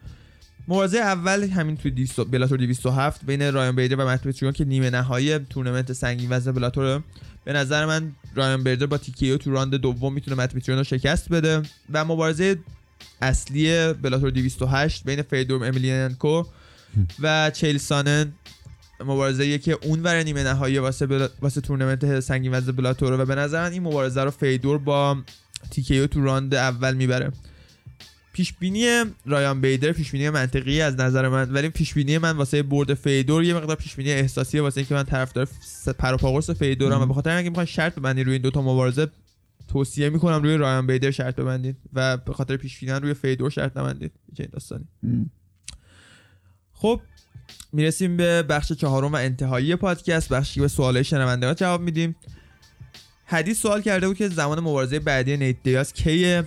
مبارزه 0.67 0.97
اول 0.97 1.43
همین 1.43 1.77
تو 1.77 1.89
200 1.89 2.19
بلاتور 2.19 2.57
207 2.57 3.25
بین 3.25 3.53
رایان 3.53 3.75
بیده 3.75 3.95
و 3.95 4.07
مت 4.07 4.25
میتریون 4.25 4.53
که 4.53 4.65
نیمه 4.65 4.89
نهایی 4.89 5.39
تورنمنت 5.39 5.93
سنگین 5.93 6.29
وزن 6.29 6.51
بلاتور. 6.51 7.01
به 7.45 7.53
نظر 7.53 7.85
من 7.85 8.11
رایان 8.35 8.63
بیدر 8.63 8.85
با 8.85 8.97
TKO 8.97 9.37
تو 9.37 9.51
راند 9.51 9.75
دوم 9.75 10.13
می‌تونه 10.13 10.37
مت 10.37 10.55
میتریون 10.55 10.77
رو 10.77 10.83
شکست 10.83 11.29
بده. 11.29 11.61
و 11.93 12.05
مبارزه 12.05 12.59
اصلی 13.21 13.93
Bellator 13.93 14.29
208 14.29 15.03
بین 15.03 15.21
فیدور 15.21 15.65
امیلیانکو 15.65 16.43
و 17.19 17.51
چیل 17.51 17.77
سانن 17.77 18.31
مبارزه 19.05 19.57
که 19.57 19.77
اون 19.83 20.03
ور 20.03 20.23
نیمه 20.23 20.43
نهایی 20.43 20.77
واسه 20.77 21.07
بلا... 21.07 21.29
واسه 21.41 21.61
تورنمنت 21.61 22.19
سنگین 22.19 22.53
وزن 22.53 22.71
Bellator 22.71 23.19
و 23.19 23.25
به 23.25 23.35
نظر 23.35 23.63
من 23.63 23.71
این 23.71 23.83
مبارزه 23.83 24.23
رو 24.23 24.31
فیدور 24.31 24.77
با 24.77 25.17
TKO 25.71 26.07
تو 26.07 26.23
راند 26.23 26.55
اول 26.55 26.93
می‌بره. 26.93 27.31
پیش 28.33 28.53
بینی 28.53 29.03
رایان 29.25 29.61
بیدر 29.61 29.91
پیش 29.91 30.11
بینی 30.11 30.29
منطقی 30.29 30.81
از 30.81 30.95
نظر 30.99 31.27
من 31.27 31.51
ولی 31.51 31.69
پیش 31.69 31.93
بینی 31.93 32.17
من 32.17 32.37
واسه 32.37 32.63
برد 32.63 32.93
فیدور 32.93 33.43
یه 33.43 33.53
مقدار 33.53 33.75
پیش 33.75 33.95
بینی 33.95 34.11
احساسیه 34.11 34.61
واسه 34.61 34.77
اینکه 34.77 34.95
من 34.95 35.03
طرفدار 35.03 35.47
س- 35.61 35.89
پر 35.89 36.13
و 36.13 36.17
پا 36.17 36.31
قرص 36.31 36.49
فیدورم 36.49 37.01
و 37.01 37.05
به 37.05 37.13
خاطر 37.13 37.29
اینکه 37.29 37.49
می‌خوان 37.49 37.65
شرط 37.65 37.95
ببندین 37.95 38.25
روی 38.25 38.33
این 38.33 38.41
دوتا 38.41 38.61
مبارزه 38.61 39.07
توصیه 39.67 40.09
می‌کنم 40.09 40.43
روی 40.43 40.57
رایان 40.57 40.87
بیدر 40.87 41.11
شرط 41.11 41.35
ببندید 41.35 41.77
و 41.93 42.17
به 42.17 42.33
خاطر 42.33 42.57
پیش 42.57 42.79
بینی 42.79 42.91
روی 42.99 43.13
فیدور 43.13 43.49
شرط 43.49 43.77
نبندید 43.77 44.11
چه 44.37 44.45
داستانی. 44.45 44.85
خب 46.73 47.01
می‌رسیم 47.73 48.17
به 48.17 48.43
بخش 48.43 48.71
چهارم 48.71 49.13
و 49.13 49.15
انتهایی 49.15 49.75
پادکست. 49.75 50.29
بخشی 50.29 50.55
که 50.55 50.61
به 50.61 50.67
سوالای 50.67 51.03
شنوندگان 51.03 51.55
جواب 51.55 51.81
میدیم. 51.81 52.15
حدیث 53.25 53.61
سوال 53.61 53.81
کرده 53.81 54.07
بود 54.07 54.17
که 54.17 54.29
زمان 54.29 54.59
مبارزه 54.59 54.99
بعدی 54.99 55.37
نیت 55.37 55.55
دیاز 55.63 55.93
کیه؟ 55.93 56.43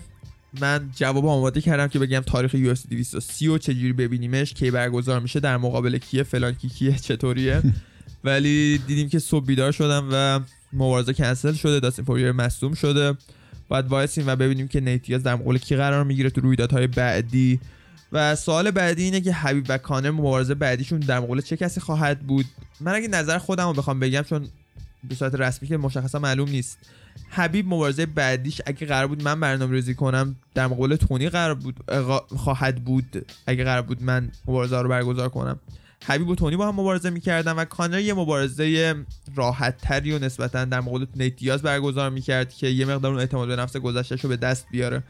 من 0.61 0.91
جواب 0.97 1.27
آماده 1.27 1.61
کردم 1.61 1.89
که 1.89 1.99
بگم 1.99 2.21
تاریخ 2.21 2.55
UFC 2.55 2.87
230 2.89 3.49
و 3.49 3.59
چجوری 3.59 3.93
ببینیمش 3.93 4.55
کی 4.55 4.71
برگزار 4.71 5.21
میشه 5.21 5.41
در 5.41 5.57
مقابل 5.57 5.99
کیه 5.99 6.23
فلان 6.23 6.55
کی 6.55 6.69
کیه 6.69 6.97
چطوریه. 6.97 7.63
ولی 8.25 8.79
دیدیم 8.87 9.09
که 9.09 9.19
صبح 9.19 9.47
بیدار 9.47 9.73
شدم 9.73 10.09
و 10.13 10.41
مبارزه 10.73 11.13
کنسل 11.13 11.53
شده 11.53 11.81
داستین 11.81 12.05
پوریر 12.05 12.33
مصدوم 12.33 12.75
شده. 12.75 13.15
باید 13.69 13.87
وایسیم 13.87 14.27
و 14.27 14.37
ببینیم 14.37 14.69
که 14.69 14.81
نیت 14.81 15.03
دیاز 15.03 15.23
در 15.23 15.35
مقابل 15.35 15.59
کی 15.59 15.77
قرار 15.77 16.05
می‌گیره 16.05 16.31
تو 16.31 16.41
رویدادهای 16.41 16.87
بعدی. 16.87 17.61
و 18.13 18.37
سوال 18.37 18.71
بعدی 18.71 19.03
اینه 19.03 19.21
که 19.21 19.33
حبیب 19.33 19.67
و 19.69 19.79
کانر 19.79 20.11
مبارزه 20.11 20.55
بعدیشون 20.55 21.01
در 21.01 21.21
مقابل 21.21 21.41
چه 21.41 21.57
کسی 21.57 21.81
خواهد 21.81 22.21
بود؟ 22.21 22.47
من 22.81 22.95
اگه 22.95 23.09
نظر 23.09 23.39
خودم 23.39 23.67
رو 23.67 23.73
بخوام 23.73 24.01
بگم 24.01 24.23
چون 24.23 24.49
به 25.05 25.15
صورت 25.15 25.35
رسمی 25.35 25.69
که 25.69 25.77
مشخصا 25.77 26.19
معلوم 26.19 26.49
نیست. 26.49 26.79
حبیب 27.29 27.67
مبارزه 27.67 28.07
بعدیش 28.07 28.61
اگه 28.67 28.87
قرار 28.87 29.07
بود 29.07 29.23
من 29.23 29.41
برنامه 29.41 29.73
ریزی 29.73 29.95
کنم 29.95 30.37
در 30.55 30.67
مقابل 30.67 30.97
تونی 30.97 31.29
قرار 31.29 31.55
بود 31.55 31.77
خواهد 32.37 32.85
بود 32.85 33.27
اگه 33.47 33.65
قرار 33.65 33.83
بود 33.83 34.03
من 34.03 34.31
مبارزه 34.47 34.81
رو 34.81 34.89
برگزار 34.89 35.29
کنم. 35.29 35.61
حبیب 36.07 36.29
و 36.29 36.35
تونی 36.35 36.57
با 36.57 36.69
هم 36.69 36.75
مبارزه 36.75 37.11
می‌کردن 37.11 37.53
و 37.53 37.65
کانر 37.65 38.01
یه 38.01 38.15
مبارزه 38.15 38.95
راحت 39.37 39.79
تری 39.79 40.13
و 40.13 40.19
نسبتا 40.19 40.65
در 40.65 40.81
مقابل 40.81 41.07
نیت 41.17 41.37
دیاز 41.37 41.63
برگزار 41.63 42.11
می‌کرد 42.11 42.55
که 42.55 42.67
یه 42.67 42.87
مقدار 42.87 43.11
اون 43.11 43.21
اعتماد 43.21 43.49
به 43.49 43.57
نفس 43.57 43.77
گذشتهش 43.77 44.21
رو 44.21 44.29
به 44.29 44.37
دست 44.37 44.67
بیاره. 44.71 45.03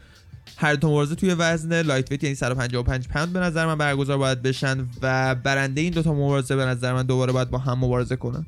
هر 0.57 0.73
دو 0.73 0.87
مبارزه 0.87 1.15
توی 1.15 1.33
وزن 1.33 1.81
lightweight 1.81 2.23
یعنی 2.23 2.35
155 2.35 3.07
پوند 3.07 3.33
به 3.33 3.39
نظر 3.39 3.65
من 3.65 3.77
برگزار 3.77 4.17
باید 4.17 4.41
بشن 4.41 4.87
و 5.01 5.35
برنده 5.35 5.81
این 5.81 5.93
دوتا 5.93 6.13
مبارزه 6.13 6.55
به 6.55 6.65
نظر 6.65 6.93
من 6.93 7.03
دوباره 7.03 7.33
باید 7.33 7.49
با 7.49 7.57
هم 7.57 7.79
مبارزه 7.79 8.15
کنن. 8.15 8.45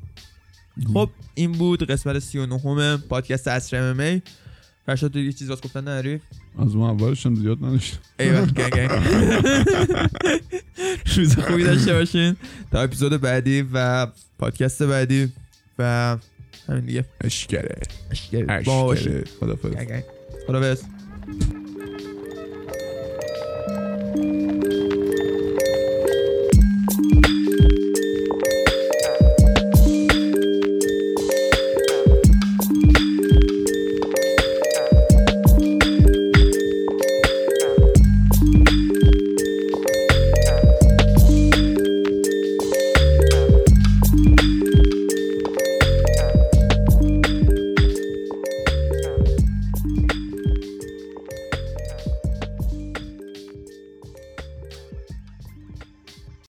خب 0.94 1.10
این 1.36 1.52
بود 1.52 1.84
قسمت 1.84 2.20
39 2.20 2.98
پادکست 2.98 3.48
عصر 3.48 3.78
MMA 3.78 4.22
فرشاد 4.86 5.12
تو 5.12 5.20
یه 5.20 5.32
چیز 5.32 5.50
واسه 5.50 5.62
گفتن 5.62 5.82
نداری؟ 5.82 6.22
از 6.60 6.76
ما 6.76 6.90
اولش 6.90 7.26
هم 7.26 7.36
زیاد 7.36 7.58
نداشتم. 7.64 7.98
ایوان 8.20 8.46
گنگ 8.46 8.72
گنگ 8.72 8.90
روز 11.16 11.36
خوبی 11.40 11.64
داشته 11.64 11.94
باشین. 11.94 12.36
تا 12.72 12.82
اپیزود 12.82 13.22
بعدی 13.22 13.66
و 13.74 14.08
پادکست 14.40 14.84
بعدی 14.84 15.32
و 15.80 16.18
همین 16.70 16.86
دیگه. 16.86 17.06
اشکره. 17.22 17.82
اشکره. 18.12 18.64
خدافظ 19.40 19.72
گنگ 19.72 19.88
گنگ 19.88 20.04
خدا 20.48 20.76